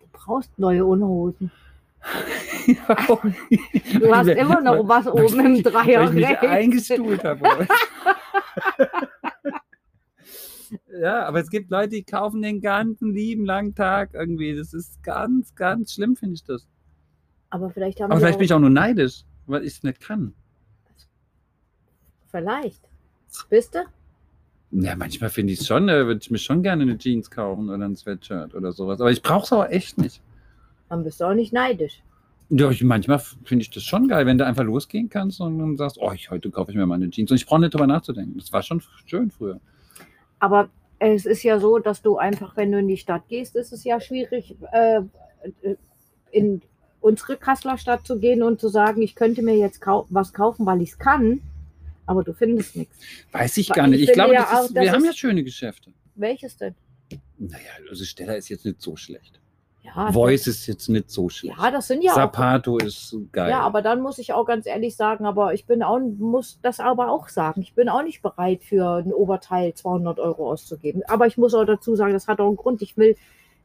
Du 0.00 0.06
brauchst 0.12 0.56
neue 0.58 0.84
Unterhosen. 0.84 1.50
du 2.66 2.74
Du 3.98 4.14
hast 4.14 4.28
immer 4.28 4.60
noch 4.60 4.86
was 4.86 5.06
oben 5.06 5.40
im 5.40 5.62
Dreier 5.62 6.12
Weil 6.12 6.18
ich 6.18 6.28
mich 6.28 6.38
eingestuhlt 6.40 7.24
habe. 7.24 7.66
ja, 11.00 11.24
aber 11.24 11.40
es 11.40 11.50
gibt 11.50 11.70
Leute, 11.70 11.90
die 11.90 12.04
kaufen 12.04 12.42
den 12.42 12.60
ganzen 12.60 13.12
lieben 13.12 13.44
langen 13.44 13.74
Tag 13.74 14.10
irgendwie. 14.14 14.56
Das 14.56 14.74
ist 14.74 15.02
ganz, 15.02 15.54
ganz 15.54 15.94
schlimm, 15.94 16.14
finde 16.14 16.34
ich 16.34 16.44
das. 16.44 16.66
Aber 17.50 17.70
vielleicht 17.70 18.00
haben 18.00 18.10
Aber 18.10 18.20
vielleicht 18.20 18.34
auch, 18.34 18.38
bin 18.38 18.44
ich 18.44 18.52
auch 18.52 18.60
nur 18.60 18.70
neidisch, 18.70 19.22
weil 19.46 19.64
ich 19.64 19.74
es 19.74 19.82
nicht 19.82 20.00
kann. 20.00 20.34
Vielleicht. 22.34 22.80
Bist 23.48 23.76
du? 23.76 23.84
Ja, 24.72 24.96
manchmal 24.96 25.30
finde 25.30 25.52
ich 25.52 25.60
es 25.60 25.68
schon, 25.68 25.88
äh, 25.88 26.04
würde 26.04 26.18
ich 26.20 26.32
mir 26.32 26.38
schon 26.38 26.64
gerne 26.64 26.82
eine 26.82 26.98
Jeans 26.98 27.30
kaufen 27.30 27.70
oder 27.70 27.84
ein 27.84 27.94
Sweatshirt 27.94 28.56
oder 28.56 28.72
sowas. 28.72 29.00
Aber 29.00 29.12
ich 29.12 29.22
brauche 29.22 29.44
es 29.44 29.52
aber 29.52 29.70
echt 29.70 29.98
nicht. 29.98 30.20
Dann 30.88 31.04
bist 31.04 31.20
du 31.20 31.26
auch 31.26 31.34
nicht 31.34 31.52
neidisch. 31.52 32.02
Ja, 32.48 32.68
ich, 32.70 32.82
manchmal 32.82 33.20
finde 33.20 33.62
ich 33.62 33.70
das 33.70 33.84
schon 33.84 34.08
geil, 34.08 34.26
wenn 34.26 34.36
du 34.36 34.44
einfach 34.44 34.64
losgehen 34.64 35.08
kannst 35.08 35.40
und 35.40 35.60
dann 35.60 35.76
sagst, 35.76 35.96
oh, 36.00 36.10
ich, 36.10 36.28
heute 36.32 36.50
kaufe 36.50 36.72
ich 36.72 36.76
mir 36.76 36.86
mal 36.86 36.96
eine 36.96 37.08
Jeans. 37.08 37.30
Und 37.30 37.36
ich 37.36 37.46
brauche 37.46 37.60
nicht 37.60 37.72
drüber 37.72 37.86
nachzudenken. 37.86 38.36
Das 38.36 38.52
war 38.52 38.62
schon 38.64 38.82
schön 39.06 39.30
früher. 39.30 39.60
Aber 40.40 40.70
es 40.98 41.26
ist 41.26 41.44
ja 41.44 41.60
so, 41.60 41.78
dass 41.78 42.02
du 42.02 42.16
einfach, 42.16 42.56
wenn 42.56 42.72
du 42.72 42.80
in 42.80 42.88
die 42.88 42.96
Stadt 42.96 43.28
gehst, 43.28 43.54
ist 43.54 43.72
es 43.72 43.84
ja 43.84 44.00
schwierig, 44.00 44.56
äh, 44.72 45.02
äh, 45.62 45.76
in 46.32 46.62
unsere 47.00 47.36
Kasseler 47.36 47.78
Stadt 47.78 48.04
zu 48.04 48.18
gehen 48.18 48.42
und 48.42 48.60
zu 48.60 48.66
sagen, 48.66 49.02
ich 49.02 49.14
könnte 49.14 49.42
mir 49.42 49.56
jetzt 49.56 49.80
kau 49.80 50.08
was 50.10 50.32
kaufen, 50.32 50.66
weil 50.66 50.82
ich 50.82 50.90
es 50.90 50.98
kann, 50.98 51.40
aber 52.06 52.24
du 52.24 52.32
findest 52.32 52.76
nichts. 52.76 52.98
Weiß 53.32 53.56
ich 53.56 53.70
Weil 53.70 53.76
gar 53.76 53.86
nicht. 53.86 54.02
ich 54.02 54.08
Ich, 54.08 54.14
glaube, 54.14 54.34
ja 54.34 54.42
das 54.42 54.52
auch, 54.52 54.64
ist, 54.64 54.76
das 54.76 54.84
wir 54.84 54.92
haben 54.92 55.04
ja 55.04 55.12
schöne 55.12 55.44
Geschäfte. 55.44 55.92
Welches 56.14 56.56
denn? 56.56 56.74
Naja, 57.38 57.58
also 57.88 58.04
Stella 58.04 58.34
ist 58.34 58.48
jetzt 58.48 58.64
nicht 58.64 58.80
so 58.80 58.96
schlecht. 58.96 59.40
Ja, 59.82 60.10
Voice 60.12 60.46
ist 60.46 60.66
jetzt 60.66 60.88
nicht 60.88 61.10
so 61.10 61.24
das, 61.28 61.36
schlecht. 61.36 61.58
ja, 61.58 61.70
das 61.70 61.86
sind 61.88 62.02
ja 62.02 62.12
auch 62.12 62.16
Zapato 62.16 62.78
ist 62.78 63.14
geil. 63.32 63.50
Ja, 63.50 63.60
aber 63.60 63.82
dann 63.82 64.00
muss 64.00 64.18
ich 64.18 64.32
auch 64.32 64.46
ganz 64.46 64.66
ehrlich 64.66 64.96
sagen, 64.96 65.26
aber 65.26 65.52
ich 65.52 65.66
bin 65.66 65.82
auch, 65.82 65.98
muss 66.00 66.58
das 66.62 66.80
aber 66.80 67.10
auch 67.10 67.28
sagen, 67.28 67.60
ich 67.60 67.74
bin 67.74 67.90
auch 67.90 68.02
nicht 68.02 68.22
bereit 68.22 68.64
für 68.64 69.04
ein 69.04 69.12
Oberteil 69.12 69.74
200 69.74 70.18
Euro 70.20 70.50
auszugeben. 70.50 71.02
Aber 71.06 71.26
ich 71.26 71.36
muss 71.36 71.54
auch 71.54 71.66
dazu 71.66 71.96
sagen, 71.96 72.14
das 72.14 72.28
hat 72.28 72.40
auch 72.40 72.46
einen 72.48 72.56
Grund. 72.56 72.80
Ich 72.80 72.96
will, 72.96 73.14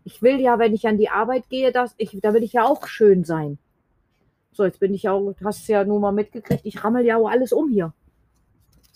ich 0.04 0.22
will 0.22 0.42
ja, 0.42 0.60
wenn 0.60 0.74
ich 0.74 0.88
an 0.88 0.98
die 0.98 1.10
Arbeit 1.10 1.48
gehe, 1.50 1.72
dass 1.72 1.96
ich, 1.98 2.18
da 2.22 2.34
will 2.34 2.44
ich 2.44 2.54
ja 2.54 2.66
auch 2.66 2.86
schön 2.88 3.24
sein. 3.24 3.58
So, 4.52 4.66
jetzt 4.66 4.82
bin 4.82 4.94
ich 4.94 5.04
ja 5.04 5.14
auch, 5.14 5.32
du 5.32 5.46
hast 5.46 5.62
es 5.62 5.68
ja 5.68 5.86
nur 5.86 6.02
mal 6.02 6.12
mitgekriegt, 6.12 6.66
ich 6.66 6.84
rammel 6.84 7.06
ja 7.06 7.16
auch 7.16 7.30
alles 7.30 7.54
um 7.54 7.70
hier. 7.70 7.94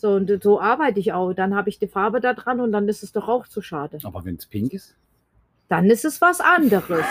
So, 0.04 0.16
und 0.16 0.44
so 0.44 0.60
arbeite 0.60 1.00
ich 1.00 1.14
auch. 1.14 1.32
Dann 1.32 1.56
habe 1.56 1.70
ich 1.70 1.80
die 1.80 1.88
Farbe 1.88 2.20
da 2.20 2.34
dran 2.34 2.60
und 2.60 2.74
dann 2.74 2.90
ist 2.90 3.04
es 3.04 3.14
doch 3.14 3.30
auch 3.30 3.48
zu 3.48 3.62
schade. 3.62 4.00
aber 4.04 4.26
wenn 4.26 4.36
es 4.36 4.46
pink 4.46 4.74
ist? 4.74 4.98
Dann 5.70 5.90
ist 5.90 6.04
es 6.04 6.20
was 6.20 6.42
anderes. 6.42 7.06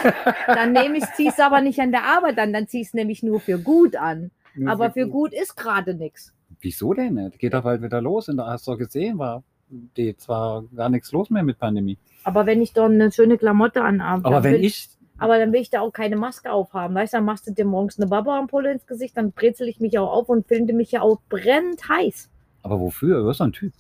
Dann 0.47 0.73
nehme 0.73 0.99
ich, 0.99 1.05
es 1.27 1.41
aber 1.41 1.63
nicht 1.63 1.81
an 1.81 1.91
der 1.91 2.05
Arbeit 2.05 2.39
an, 2.39 2.53
dann 2.53 2.69
ziehe 2.69 2.83
ich 2.83 2.89
es 2.89 2.93
nämlich 2.93 3.23
nur 3.23 3.41
für 3.41 3.59
gut 3.59 3.97
an. 3.97 4.31
Aber 4.67 4.91
für 4.91 5.09
gut 5.09 5.33
ist 5.33 5.57
gerade 5.57 5.95
nichts. 5.95 6.35
Wieso 6.61 6.93
denn 6.93 7.15
nicht? 7.15 7.39
Geht 7.39 7.55
doch 7.55 7.63
bald 7.63 7.81
wieder 7.81 8.03
los. 8.03 8.29
Und 8.29 8.37
da 8.37 8.49
hast 8.49 8.69
du 8.69 8.77
gesehen, 8.77 9.19
war 9.19 9.43
die 9.71 10.15
zwar 10.19 10.63
gar 10.77 10.91
nichts 10.91 11.13
los 11.13 11.31
mehr 11.31 11.43
mit 11.43 11.59
Pandemie. 11.59 11.97
Aber 12.25 12.45
wenn 12.45 12.61
ich 12.61 12.75
doch 12.75 12.91
eine 12.91 13.11
schöne 13.11 13.39
Klamotte 13.39 13.83
anhabe, 13.83 14.27
Aber 14.27 14.35
dann 14.35 14.45
wenn 14.45 14.53
will, 14.53 14.65
ich, 14.67 14.91
aber 15.17 15.39
dann 15.39 15.51
will 15.55 15.63
ich 15.63 15.71
da 15.71 15.81
auch 15.81 15.95
keine 15.95 16.17
Maske 16.17 16.53
aufhaben. 16.53 16.95
Weißt 16.95 17.15
du, 17.15 17.17
dann 17.17 17.25
machst 17.25 17.47
du 17.47 17.53
dir 17.53 17.65
morgens 17.65 17.99
eine 17.99 18.09
Baba-Ampulle 18.09 18.71
ins 18.71 18.87
Gesicht, 18.87 19.17
dann 19.17 19.33
brezel 19.33 19.67
ich 19.67 19.81
mich 19.81 19.99
auch 19.99 20.13
auf 20.13 20.29
und 20.29 20.47
finde 20.47 20.75
mich 20.75 20.93
ja 20.93 21.01
auch 21.01 21.23
brennend 21.31 21.89
heiß. 21.89 22.29
Aber 22.63 22.81
wofür? 22.81 23.21
Du 23.21 23.27
bist 23.27 23.41
doch 23.41 23.47
ein 23.47 23.53
Typ. 23.53 23.73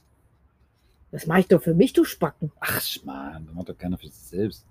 Das 1.10 1.26
mache 1.26 1.40
ich 1.40 1.48
doch 1.48 1.62
für 1.62 1.74
mich, 1.74 1.92
du 1.92 2.04
Spacken. 2.04 2.50
Ach, 2.60 2.82
Mann, 3.04 3.46
das 3.46 3.54
macht 3.54 3.68
doch 3.68 3.76
keiner 3.78 3.98
für 3.98 4.08
sich 4.08 4.14
selbst. 4.22 4.64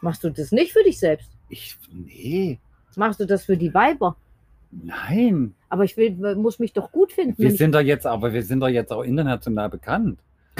Machst 0.00 0.24
du 0.24 0.30
das 0.30 0.50
nicht 0.52 0.72
für 0.72 0.82
dich 0.82 0.98
selbst? 0.98 1.30
Ich, 1.48 1.78
nee. 1.92 2.58
Machst 2.96 3.20
du 3.20 3.26
das 3.26 3.44
für 3.44 3.56
die 3.56 3.72
Weiber? 3.72 4.16
Nein, 4.70 5.54
Aber 5.68 5.84
ich 5.84 5.96
will, 5.96 6.34
muss 6.34 6.58
mich 6.58 6.72
doch 6.72 6.90
gut 6.90 7.12
finden. 7.12 7.38
wir 7.38 7.50
ich- 7.50 7.58
sind 7.58 7.74
doch 7.74 7.80
jetzt, 7.80 8.06
aber 8.06 8.32
wir 8.32 8.42
sind 8.42 8.58
doch 8.60 8.68
jetzt 8.68 8.92
auch 8.92 9.02
international 9.02 9.70
bekannt. 9.70 10.18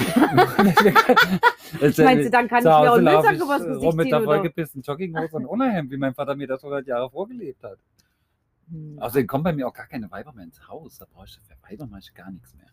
Meinst 1.79 1.97
du, 1.99 2.29
dann 2.29 2.47
kann 2.47 2.59
ich 2.59 2.65
mir 2.65 2.75
auch 2.75 2.95
einen 2.95 3.03
Müllsack 3.03 3.35
ich 3.35 3.41
übers 3.41 3.63
Gesicht 3.63 3.85
rum 3.85 3.95
mit 3.95 4.05
ziehen? 4.05 4.11
der 4.11 4.23
vollgepissten 4.23 4.81
Jogginghose 4.81 5.35
und 5.37 5.45
Unterhemd, 5.45 5.91
wie 5.91 5.97
mein 5.97 6.13
Vater 6.13 6.35
mir 6.35 6.47
das 6.47 6.63
100 6.63 6.85
Jahre 6.87 7.09
vorgelebt 7.09 7.63
hat. 7.63 7.77
Hm. 8.69 8.97
Außerdem 8.99 9.27
kommen 9.27 9.43
bei 9.43 9.53
mir 9.53 9.67
auch 9.67 9.73
gar 9.73 9.87
keine 9.87 10.09
Weiber 10.11 10.33
mehr 10.33 10.45
ins 10.45 10.67
Haus. 10.67 10.97
Da 10.97 11.05
brauche 11.13 11.25
ich 11.25 11.37
für 11.37 11.55
Weiber 11.69 11.87
mache 11.87 12.01
ich 12.01 12.13
gar 12.13 12.29
nichts 12.31 12.53
mehr. 12.55 12.67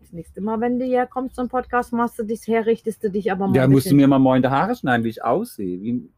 Das 0.00 0.12
nächste 0.12 0.40
Mal, 0.40 0.60
wenn 0.60 0.78
du 0.78 0.84
hier 0.84 1.06
kommst 1.06 1.36
zum 1.36 1.48
Podcast, 1.48 1.92
machst 1.92 2.18
du 2.18 2.22
dich 2.24 2.46
her, 2.46 2.66
richtest 2.66 3.02
du 3.02 3.10
dich 3.10 3.30
aber 3.32 3.48
mal. 3.48 3.56
Ja, 3.56 3.66
musst 3.68 3.90
du 3.90 3.94
mir 3.94 4.06
mal 4.08 4.18
morgen 4.18 4.42
die 4.42 4.48
Haare 4.48 4.74
schneiden, 4.74 5.04
wie 5.04 5.08
ich 5.08 5.22
aussehe. 5.24 5.80
Wie, 5.80 6.08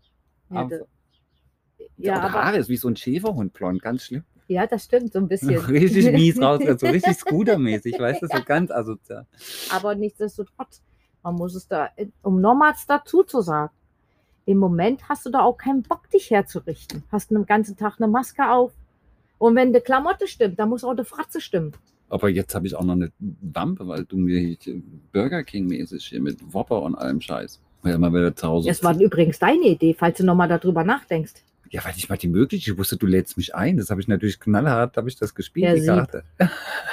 Ja, 0.50 0.62
auf- 0.62 0.70
ja, 0.70 0.86
ja, 1.96 2.20
aber, 2.20 2.32
Haare 2.32 2.58
ist 2.58 2.68
wie 2.68 2.76
so 2.76 2.88
ein 2.88 2.96
Schäferhund 2.96 3.52
blond, 3.52 3.82
ganz 3.82 4.04
schlimm. 4.04 4.24
ja, 4.48 4.66
das 4.66 4.84
stimmt, 4.84 5.12
so 5.12 5.18
ein 5.18 5.28
bisschen. 5.28 5.50
Richtig 5.58 6.12
mies 6.12 6.38
raus, 6.42 6.60
so 6.78 6.86
richtig 6.86 7.16
Scooter-mäßig, 7.16 7.98
weißt 7.98 8.22
du, 8.22 8.26
so 8.26 8.42
ganz 8.44 8.70
asozial. 8.70 9.26
aber 9.70 9.94
nichtsdestotrotz, 9.94 10.82
man 11.22 11.34
muss 11.34 11.54
es 11.54 11.66
da, 11.68 11.90
um 12.22 12.40
nochmals 12.40 12.86
dazu 12.86 13.22
zu 13.22 13.40
sagen, 13.42 13.72
im 14.46 14.58
Moment 14.58 15.08
hast 15.08 15.26
du 15.26 15.30
da 15.30 15.40
auch 15.42 15.56
keinen 15.56 15.82
Bock, 15.82 16.08
dich 16.10 16.30
herzurichten. 16.30 17.04
Hast 17.12 17.30
den 17.30 17.44
ganzen 17.46 17.76
Tag 17.76 17.96
eine 17.98 18.08
Maske 18.08 18.50
auf. 18.50 18.72
Und 19.38 19.54
wenn 19.54 19.72
die 19.72 19.80
Klamotte 19.80 20.26
stimmt, 20.26 20.58
dann 20.58 20.70
muss 20.70 20.82
auch 20.84 20.94
die 20.94 21.04
Fratze 21.04 21.40
stimmen. 21.40 21.72
Aber 22.10 22.28
jetzt 22.28 22.54
habe 22.54 22.66
ich 22.66 22.74
auch 22.74 22.84
noch 22.84 22.94
eine 22.94 23.12
Wampe, 23.18 23.86
weil 23.88 24.04
du 24.04 24.16
mir 24.16 24.56
Burger 25.12 25.42
King-mäßig 25.44 26.04
hier 26.04 26.20
mit 26.20 26.38
Whopper 26.52 26.82
und 26.82 26.94
allem 26.96 27.20
Scheiß. 27.20 27.60
Weil 27.82 27.96
mal 27.98 28.12
wieder 28.12 28.34
zu 28.36 28.46
Hause. 28.46 28.68
Das 28.68 28.84
war 28.84 29.00
übrigens 29.00 29.38
deine 29.38 29.68
Idee, 29.68 29.94
falls 29.98 30.18
du 30.18 30.24
nochmal 30.24 30.48
darüber 30.48 30.84
nachdenkst. 30.84 31.34
ja, 31.70 31.84
weil 31.84 31.94
ich 31.96 32.08
mal 32.08 32.16
die 32.18 32.28
Möglichkeit, 32.28 32.72
ich 32.72 32.78
wusste, 32.78 32.96
du 32.96 33.06
lädst 33.06 33.36
mich 33.36 33.54
ein. 33.54 33.76
Das 33.78 33.90
habe 33.90 34.00
ich 34.00 34.08
natürlich 34.08 34.38
knallhart, 34.40 34.96
habe 34.96 35.08
ich 35.08 35.16
das 35.16 35.34
gespielt, 35.34 35.66
Herr 35.68 35.74
die 35.74 35.80
Sieb. 35.80 35.88
Karte. 35.88 36.24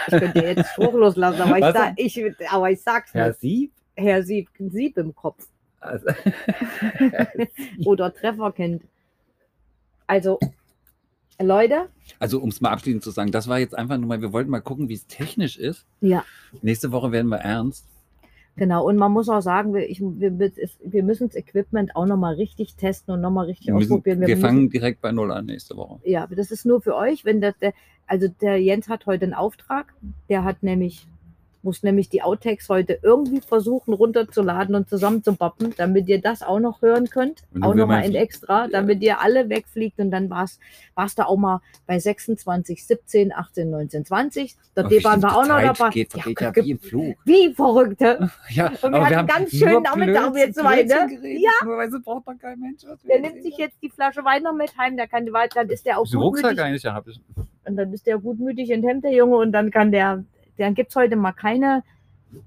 Ich 0.08 0.17
könnte 0.17 0.39
jetzt 0.39 0.69
spruchlos 0.71 1.15
lassen, 1.17 1.41
aber 1.41 1.58
ich, 1.58 1.65
sag, 1.75 1.93
ich, 1.97 2.49
aber 2.49 2.71
ich 2.71 2.82
sag's 2.82 3.13
Herr 3.13 3.30
nicht. 3.30 3.39
Sieb? 3.41 3.71
Herr 3.95 4.23
Sieb, 4.23 4.49
Sieb 4.58 4.97
im 4.97 5.13
Kopf. 5.15 5.47
Also, 5.80 6.06
Oder 7.86 8.13
Trefferkind. 8.13 8.84
Also, 10.06 10.39
Leute, 11.41 11.89
also 12.19 12.39
um 12.41 12.50
es 12.50 12.62
mal 12.62 12.71
abschließend 12.71 13.04
zu 13.04 13.12
sagen, 13.12 13.32
das 13.32 13.47
war 13.47 13.60
jetzt 13.60 13.78
einfach 13.78 13.97
nur 13.97 14.08
mal, 14.08 14.21
wir 14.21 14.34
wollten 14.34 14.50
mal 14.50 14.60
gucken, 14.62 14.89
wie 14.89 14.95
es 14.95 15.06
technisch 15.08 15.58
ist. 15.58 15.86
ja, 16.02 16.23
Nächste 16.62 16.91
Woche 16.91 17.12
werden 17.12 17.28
wir 17.30 17.38
ernst. 17.38 17.86
genau. 18.56 18.84
Und 18.88 18.97
man 18.97 19.12
muss 19.12 19.30
auch 19.30 19.41
sagen, 19.41 19.73
wir, 19.76 19.88
ich, 19.88 20.02
wir, 20.02 20.39
wir 20.39 21.04
müssen 21.04 21.28
das 21.28 21.36
Equipment 21.36 21.95
auch 21.95 22.08
nochmal 22.08 22.34
richtig 22.36 22.76
testen 22.76 23.13
und 23.13 23.21
nochmal 23.21 23.45
richtig 23.45 23.67
Wir, 23.67 23.76
müssen, 23.76 23.91
ausprobieren. 23.93 24.21
wir 24.21 24.30
müssen- 24.30 24.41
fangen 24.41 24.69
direkt 24.71 25.00
bei 25.02 25.12
Null 25.12 25.32
an 25.32 25.45
nächste 25.45 25.76
Woche. 25.78 26.00
Ja, 26.06 26.26
das 26.26 26.50
ist 26.50 26.65
nur 26.65 26.82
für 26.82 26.95
euch, 26.95 27.23
wenn 27.23 27.39
das 27.39 27.54
der, 27.60 27.73
also 28.08 28.28
der 28.28 28.60
Jens 28.60 28.89
hat 28.89 29.06
heute 29.06 29.26
einen 29.26 29.34
Auftrag, 29.36 29.93
der 30.30 30.43
hat 30.43 30.63
nämlich, 30.63 31.08
muss 31.67 31.84
nämlich 31.84 32.08
die 32.08 32.21
Outtakes 32.23 32.69
heute 32.69 32.97
irgendwie 33.03 33.41
versuchen 33.41 33.93
runterzuladen 33.93 34.73
und 34.73 34.88
zusammenzubappen, 34.89 35.73
damit 35.75 36.08
ihr 36.08 36.21
das 36.21 36.41
auch 36.41 36.60
noch 36.60 36.82
hören 36.82 37.10
könnt. 37.10 37.43
Auch 37.62 37.75
nochmal 37.75 37.99
mal 38.01 38.06
in 38.06 38.15
extra, 38.15 38.67
damit 38.69 39.01
ihr 39.03 39.19
alle 39.19 39.49
wegfliegt 39.49 39.99
und 39.99 40.12
dann 40.12 40.30
war 40.30 40.45
es 40.45 41.15
da 41.15 41.25
auch 41.25 41.36
mal 41.36 41.60
bei 41.86 41.99
26, 41.99 42.86
17, 42.86 43.34
18, 43.34 43.69
19, 43.69 44.06
20. 44.06 44.56
Da 44.75 44.86
Oh, 44.86 45.03
waren 45.03 45.21
wir 45.21 45.36
auch 45.36 45.45
noch 45.45 45.62
dabei. 45.62 45.89
Geht, 45.89 46.12
vergeht 46.13 46.39
ja, 46.39 46.56
wie 46.56 46.71
im 46.71 46.80
Flug. 46.80 47.15
wie 47.25 47.53
Verrückte. 47.53 48.32
Ja, 48.49 48.71
Und 48.82 48.93
wir 48.93 49.06
hatten 49.06 49.27
ganz 49.27 49.51
schönen 49.51 49.84
Nachmittag, 49.84 50.34
wir 50.34 50.53
zwei, 50.53 50.84
ne? 50.84 51.10
Ja. 51.23 51.89
Sie 51.89 51.99
braucht 51.99 52.27
doch 52.27 52.38
kein 52.39 52.60
Mensch. 52.60 52.82
Der 53.10 53.19
nimmt 53.19 53.43
sich 53.43 53.53
haben. 53.56 53.60
jetzt 53.62 53.77
die 53.84 53.89
Flasche 53.89 54.23
Wein 54.23 54.43
noch 54.43 54.53
mit 54.53 54.77
heim, 54.77 54.95
der 54.95 55.08
kann 55.08 55.25
die 55.25 55.34
Wein, 55.34 55.49
dann 55.53 55.67
ist 55.69 55.86
der 55.86 55.99
auch 55.99 56.06
Rucksack 56.13 56.58
eigentlich? 56.60 56.84
Ja, 56.84 56.93
hab 56.93 57.08
ich. 57.08 57.19
Und 57.65 57.75
dann 57.75 57.91
ist 57.91 58.08
der 58.08 58.17
gutmütig 58.19 58.71
und 58.71 58.84
hemmt 58.84 59.03
der 59.03 59.12
Junge 59.12 59.36
und 59.36 59.51
dann 59.51 59.69
kann 59.71 59.91
der, 59.91 60.23
dann 60.58 60.74
gibt 60.76 60.89
es 60.91 60.96
heute 60.96 61.15
mal 61.15 61.34
keine, 61.34 61.84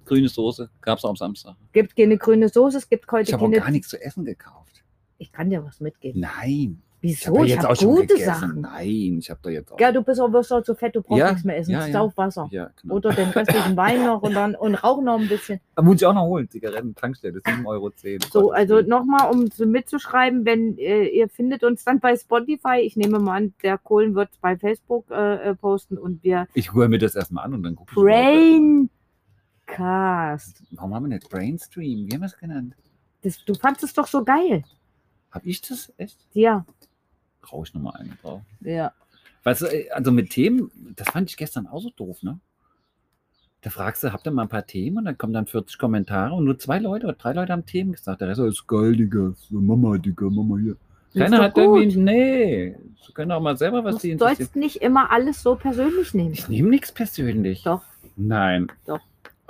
Grüne 0.05 0.29
Soße 0.29 0.69
gab 0.83 0.99
es 0.99 1.05
am 1.05 1.17
Samstag. 1.17 1.57
gibt 1.73 1.97
keine 1.97 2.19
grüne 2.19 2.49
Soße, 2.49 2.79
es 2.79 2.89
gibt 2.89 3.11
heute 3.11 3.29
Ich 3.29 3.33
habe 3.33 3.45
auch 3.45 3.49
keine. 3.51 3.61
gar 3.61 3.71
nichts 3.71 3.89
zu 3.89 4.01
essen 4.01 4.25
gekauft. 4.25 4.85
Ich 5.19 5.33
kann 5.33 5.51
dir 5.51 5.65
was 5.65 5.81
mitgeben. 5.81 6.21
Nein. 6.21 6.83
Ich 7.03 7.27
Wieso? 7.27 7.45
Ich 7.45 7.51
jetzt 7.53 7.65
habe 7.65 7.75
gute 7.79 8.07
gegessen. 8.09 8.25
Sachen. 8.25 8.61
Nein, 8.61 9.17
ich 9.21 9.31
habe 9.31 9.41
da 9.43 9.49
jetzt 9.49 9.73
auch. 9.73 9.81
Ja, 9.81 9.91
du 9.91 10.03
bist 10.03 10.21
auch, 10.21 10.31
wirst 10.33 10.53
auch 10.53 10.63
zu 10.63 10.75
fett, 10.75 10.95
du 10.95 11.01
brauchst 11.01 11.19
Ja, 11.19 11.31
nichts 11.31 11.45
mehr 11.45 11.57
essen. 11.57 11.71
ja, 11.71 11.87
ja. 11.87 11.93
Saufwasser. 11.93 12.47
Ja, 12.51 12.71
genau. 12.81 12.97
Oder 12.97 13.13
den 13.15 13.31
restlichen 13.31 13.75
Wein 13.75 14.05
noch 14.05 14.21
und 14.23 14.35
dann 14.35 14.55
und 14.55 14.75
rauch 14.75 15.01
noch 15.01 15.19
ein 15.19 15.27
bisschen. 15.29 15.61
Aber 15.77 15.87
muss 15.87 15.97
ich 15.97 16.05
auch 16.07 16.13
noch 16.13 16.27
holen. 16.27 16.51
Zigaretten, 16.51 16.95
Tankstelle, 16.95 17.39
7,10 17.41 17.65
Euro. 17.67 17.91
So, 18.31 18.53
also 18.53 18.83
nochmal, 18.83 19.31
um 19.31 19.49
mitzuschreiben, 19.71 20.45
wenn 20.45 20.77
äh, 20.77 21.07
ihr 21.07 21.31
findet 21.31 21.65
uns 21.65 21.85
dann 21.85 22.01
bei 22.01 22.15
Spotify. 22.17 22.81
Ich 22.83 22.97
nehme 22.97 23.19
mal 23.19 23.37
an, 23.39 23.55
der 23.63 23.79
Kohlen 23.79 24.15
wird 24.15 24.29
bei 24.43 24.59
Facebook 24.59 25.11
äh, 25.11 25.37
äh, 25.51 25.55
posten 25.55 25.97
und 25.97 26.23
wir 26.23 26.49
Ich 26.53 26.75
höre 26.75 26.89
mir 26.89 26.99
das 26.99 27.15
erstmal 27.15 27.47
an 27.47 27.55
und 27.55 27.63
dann 27.63 27.77
gucke 27.77 27.93
ich. 27.93 27.97
Braincast. 27.97 28.91
Warum 30.73 30.95
haben 30.95 31.05
wir 31.05 31.09
nicht 31.17 31.31
Brainstream? 31.31 32.07
Wie 32.07 32.13
haben 32.13 32.21
wir 32.21 32.27
es 32.27 32.37
genannt? 32.37 32.75
Das, 33.23 33.43
du 33.45 33.55
fandest 33.55 33.85
es 33.85 33.95
doch 33.95 34.07
so 34.07 34.23
geil. 34.23 34.65
Hab 35.31 35.47
ich 35.47 35.61
das? 35.63 35.93
Echt? 35.97 36.19
Ja, 36.33 36.67
Brauche 37.43 37.67
ich 37.67 37.75
nochmal 37.75 37.95
eine 38.01 38.11
drauf. 38.23 38.43
ja. 38.61 38.93
Weißt 39.43 39.63
du, 39.63 39.67
äh, 39.67 39.89
also 39.91 40.13
mit 40.13 40.29
Themen, 40.31 40.71
das 40.97 41.09
fand 41.09 41.31
ich 41.31 41.37
gestern 41.39 41.67
auch 41.67 41.81
so 41.81 41.89
doof, 41.97 42.23
ne? 42.23 42.39
Da 43.63 43.71
fragst 43.71 44.03
du, 44.03 44.13
habt 44.13 44.27
ihr 44.27 44.31
mal 44.33 44.43
ein 44.43 44.49
paar 44.51 44.67
Themen 44.67 44.99
und 44.99 45.05
dann 45.07 45.17
kommen 45.19 45.33
dann 45.33 45.47
40 45.47 45.79
Kommentare 45.79 46.35
und 46.35 46.45
nur 46.45 46.59
zwei 46.59 46.79
Leute 46.79 47.07
oder 47.07 47.15
drei 47.17 47.33
Leute 47.33 47.53
haben 47.53 47.65
Themen 47.65 47.93
gesagt. 47.93 48.21
Der 48.21 48.29
Rest 48.29 48.41
ist 48.41 48.67
geil, 48.67 48.97
Digga. 48.97 49.33
Mama, 49.51 49.97
Digga, 49.99 50.29
Mama 50.31 50.57
hier. 50.59 50.77
Keiner 51.15 51.43
hat 51.43 51.55
gut. 51.55 51.81
irgendwie, 51.81 51.99
nee. 51.99 52.77
Sie 53.07 53.13
können 53.13 53.33
auch 53.33 53.41
mal 53.41 53.57
selber 53.57 53.83
was 53.83 53.97
Du 53.97 54.01
die 54.03 54.11
interessiert. 54.13 54.39
sollst 54.39 54.57
nicht 54.57 54.77
immer 54.77 55.11
alles 55.11 55.43
so 55.43 55.57
persönlich 55.57 56.13
nehmen. 56.15 56.33
Ich 56.33 56.49
nehme 56.49 56.69
nichts 56.69 56.93
persönlich. 56.93 57.63
Doch. 57.65 57.83
Nein. 58.17 58.71
Doch. 58.87 59.01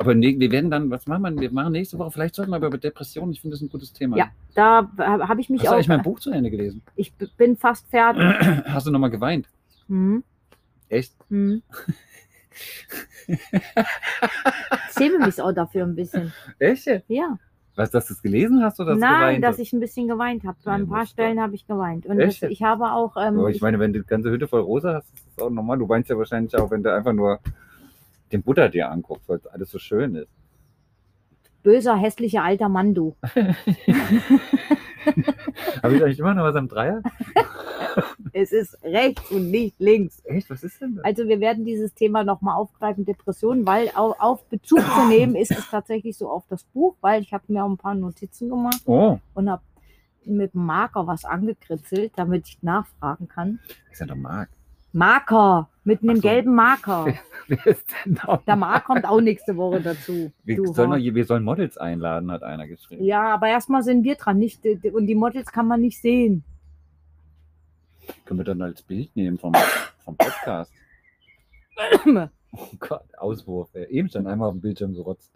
Aber 0.00 0.14
nee, 0.14 0.34
wir 0.38 0.50
werden 0.50 0.70
dann, 0.70 0.88
was 0.90 1.06
machen 1.06 1.22
wir? 1.24 1.38
Wir 1.42 1.52
machen 1.52 1.72
nächste 1.72 1.98
Woche, 1.98 2.10
vielleicht 2.10 2.34
sollten 2.34 2.50
wir 2.52 2.56
über 2.56 2.78
Depressionen, 2.78 3.32
ich 3.32 3.42
finde 3.42 3.54
das 3.56 3.60
ein 3.60 3.68
gutes 3.68 3.92
Thema. 3.92 4.16
Ja, 4.16 4.30
Da 4.54 4.88
habe 4.96 5.42
ich 5.42 5.50
mich 5.50 5.60
Hast 5.60 5.66
du 5.66 5.70
auch. 5.72 5.74
eigentlich 5.74 5.88
mein 5.88 6.00
Buch 6.02 6.18
zu 6.20 6.30
Ende 6.30 6.50
gelesen? 6.50 6.80
Ich 6.96 7.12
bin 7.36 7.54
fast 7.58 7.86
fertig. 7.88 8.22
Hast 8.64 8.86
du 8.86 8.90
nochmal 8.90 9.10
geweint? 9.10 9.46
Hm, 9.88 10.24
Echt? 10.88 11.12
hm. 11.28 11.62
Schäme 14.96 15.18
mich 15.26 15.40
auch 15.42 15.52
dafür 15.52 15.84
ein 15.84 15.94
bisschen. 15.94 16.32
Echt? 16.58 16.88
Ja. 17.08 17.38
Was, 17.76 17.90
dass 17.90 18.06
du 18.08 18.14
es 18.14 18.22
gelesen 18.22 18.62
hast 18.64 18.80
oder 18.80 18.90
dass 18.90 19.00
du 19.00 19.06
Nein, 19.06 19.40
dass 19.42 19.52
hast? 19.52 19.58
ich 19.60 19.72
ein 19.72 19.80
bisschen 19.80 20.08
geweint 20.08 20.44
habe. 20.44 20.56
An 20.64 20.82
ein 20.82 20.88
paar 20.88 21.06
Stellen 21.06 21.40
habe 21.40 21.54
ich 21.54 21.66
geweint. 21.66 22.04
Und 22.06 22.18
das, 22.18 22.42
ich 22.42 22.62
habe 22.62 22.90
auch. 22.92 23.16
Ähm, 23.16 23.38
Aber 23.38 23.50
ich 23.50 23.60
meine, 23.60 23.78
wenn 23.78 23.92
du 23.92 24.00
die 24.00 24.06
ganze 24.06 24.30
Hütte 24.30 24.48
voll 24.48 24.60
rosa 24.62 24.94
hast, 24.94 25.14
ist 25.14 25.26
das 25.36 25.44
auch 25.44 25.50
normal. 25.50 25.78
Du 25.78 25.88
weinst 25.88 26.10
ja 26.10 26.18
wahrscheinlich 26.18 26.54
auch, 26.56 26.70
wenn 26.70 26.82
du 26.82 26.92
einfach 26.94 27.12
nur 27.12 27.38
den 28.32 28.42
Butter 28.42 28.68
dir 28.68 28.90
anguckst, 28.90 29.28
weil 29.28 29.40
alles 29.52 29.70
so 29.70 29.78
schön 29.78 30.14
ist. 30.14 30.28
böser, 31.62 31.96
hässlicher 31.96 32.42
alter 32.42 32.68
Mann, 32.68 32.94
du. 32.94 33.16
Habe 35.82 35.96
ich 35.96 36.02
eigentlich 36.02 36.18
immer 36.18 36.34
noch 36.34 36.44
was 36.44 36.56
am 36.56 36.68
Dreier? 36.68 37.02
Es 38.32 38.52
ist 38.52 38.78
rechts 38.84 39.30
und 39.30 39.50
nicht 39.50 39.78
links. 39.80 40.22
Echt? 40.24 40.48
Was 40.50 40.62
ist 40.62 40.80
denn 40.80 40.96
das? 40.96 41.04
Also 41.04 41.26
wir 41.26 41.40
werden 41.40 41.64
dieses 41.64 41.94
Thema 41.94 42.22
nochmal 42.22 42.56
aufgreifen, 42.56 43.04
Depressionen, 43.04 43.66
weil 43.66 43.90
auf, 43.94 44.44
Bezug 44.48 44.80
zu 44.80 45.08
nehmen 45.08 45.34
ist 45.34 45.50
es 45.50 45.68
tatsächlich 45.68 46.16
so 46.16 46.30
auf 46.30 46.44
das 46.48 46.64
Buch, 46.64 46.96
weil 47.00 47.22
ich 47.22 47.32
habe 47.32 47.44
mir 47.48 47.64
auch 47.64 47.68
ein 47.68 47.78
paar 47.78 47.94
Notizen 47.94 48.48
gemacht 48.48 48.82
Oh, 48.84 49.18
und 49.34 49.50
habe 49.50 49.62
mit 50.24 50.54
dem 50.54 50.66
Marker 50.66 51.06
was 51.06 51.24
angekritzelt, 51.24 52.12
damit 52.16 52.46
ich 52.46 52.62
nachfragen 52.62 53.26
kann. 53.26 53.58
das 53.66 53.94
ist 53.94 54.00
ja 54.00 54.06
doch 54.06 54.16
Marc. 54.16 54.50
Marker, 54.92 55.68
mit 55.84 56.02
einem 56.02 56.16
so. 56.16 56.22
gelben 56.22 56.54
Marker. 56.54 57.14
Wer 57.48 57.66
ist 57.66 57.86
denn 58.04 58.14
da? 58.14 58.40
Der 58.46 58.56
Mark 58.56 58.84
kommt 58.84 59.04
auch 59.04 59.20
nächste 59.20 59.56
Woche 59.56 59.80
dazu. 59.80 60.32
Wir 60.44 60.64
sollen, 60.68 60.90
noch, 60.90 60.98
wir 60.98 61.24
sollen 61.24 61.44
Models 61.44 61.78
einladen, 61.78 62.30
hat 62.30 62.42
einer 62.42 62.66
geschrieben. 62.66 63.04
Ja, 63.04 63.34
aber 63.34 63.48
erstmal 63.48 63.82
sind 63.82 64.04
wir 64.04 64.14
dran, 64.14 64.38
nicht, 64.38 64.64
und 64.64 65.06
die 65.06 65.14
Models 65.14 65.50
kann 65.50 65.66
man 65.66 65.80
nicht 65.80 66.00
sehen. 66.00 66.44
Können 68.24 68.40
wir 68.40 68.44
dann 68.44 68.62
als 68.62 68.82
Bild 68.82 69.14
nehmen 69.16 69.38
vom, 69.38 69.52
vom 70.04 70.16
Podcast. 70.16 70.72
Oh 72.52 72.66
Gott, 72.80 73.04
Auswurf. 73.16 73.68
Eben 73.90 74.08
schon 74.08 74.26
einmal 74.26 74.48
auf 74.48 74.54
dem 74.54 74.60
Bildschirm 74.60 74.92
gerotzt. 74.92 75.30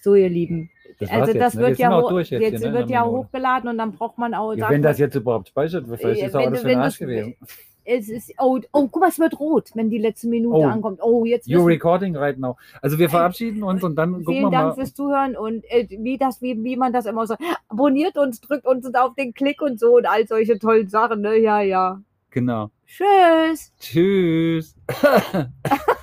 So, 0.00 0.14
ihr 0.14 0.30
Lieben. 0.30 0.70
Das 0.98 1.10
also 1.10 1.32
jetzt, 1.32 1.40
das 1.40 1.54
ne? 1.54 1.60
Wir 1.60 1.66
wird 1.68 1.76
sind 1.76 1.82
ja, 1.90 2.00
durch 2.00 2.30
jetzt 2.30 2.42
jetzt 2.42 2.62
hier, 2.62 2.70
ne, 2.70 2.78
wird 2.78 2.90
ja 2.90 3.04
hochgeladen 3.04 3.68
und 3.68 3.78
dann 3.78 3.92
braucht 3.92 4.16
man 4.16 4.32
auch. 4.32 4.54
Ja, 4.54 4.70
wenn 4.70 4.80
das 4.80 4.98
jetzt 4.98 5.14
überhaupt 5.16 5.48
speichert, 5.48 5.84
vielleicht 5.86 6.22
Äh, 6.22 6.26
ist 6.26 6.34
auch 6.34 6.46
alles 6.46 6.62
für 6.62 6.68
den 6.68 6.78
Arsch 6.78 6.98
gewesen. 6.98 7.36
Es 7.84 8.08
ist, 8.08 8.32
oh, 8.38 8.58
oh, 8.72 8.88
guck 8.88 9.00
mal, 9.02 9.08
es 9.08 9.18
wird 9.18 9.38
rot, 9.38 9.70
wenn 9.74 9.90
die 9.90 9.98
letzte 9.98 10.28
Minute 10.28 10.56
Oh. 10.58 10.64
ankommt. 10.66 11.00
Oh, 11.02 11.24
jetzt 11.24 11.46
You 11.46 11.58
wissen, 11.58 11.66
recording 11.68 12.16
right 12.16 12.38
now. 12.38 12.56
Also 12.82 12.98
wir 12.98 13.08
verabschieden 13.10 13.62
uns 13.62 13.82
und 13.82 13.96
dann 13.96 14.12
gucken 14.12 14.26
wir 14.26 14.32
vielen 14.34 14.50
Dank 14.50 14.68
mal. 14.68 14.74
fürs 14.74 14.94
Zuhören 14.94 15.36
und 15.36 15.64
äh, 15.70 15.86
wie 15.90 16.16
das, 16.18 16.40
wie, 16.42 16.62
wie 16.64 16.76
man 16.76 16.92
das 16.92 17.06
immer 17.06 17.26
so 17.26 17.34
abonniert 17.68 18.16
uns, 18.16 18.40
drückt 18.40 18.66
uns 18.66 18.92
auf 18.94 19.14
den 19.14 19.34
Klick 19.34 19.60
und 19.62 19.78
so 19.78 19.96
und 19.96 20.06
all 20.06 20.26
solche 20.26 20.58
tollen 20.58 20.88
Sachen. 20.88 21.20
Ne? 21.20 21.38
Ja, 21.38 21.60
ja. 21.60 22.00
Genau. 22.30 22.70
Tschüss. 22.86 23.72
Tschüss. 23.78 24.74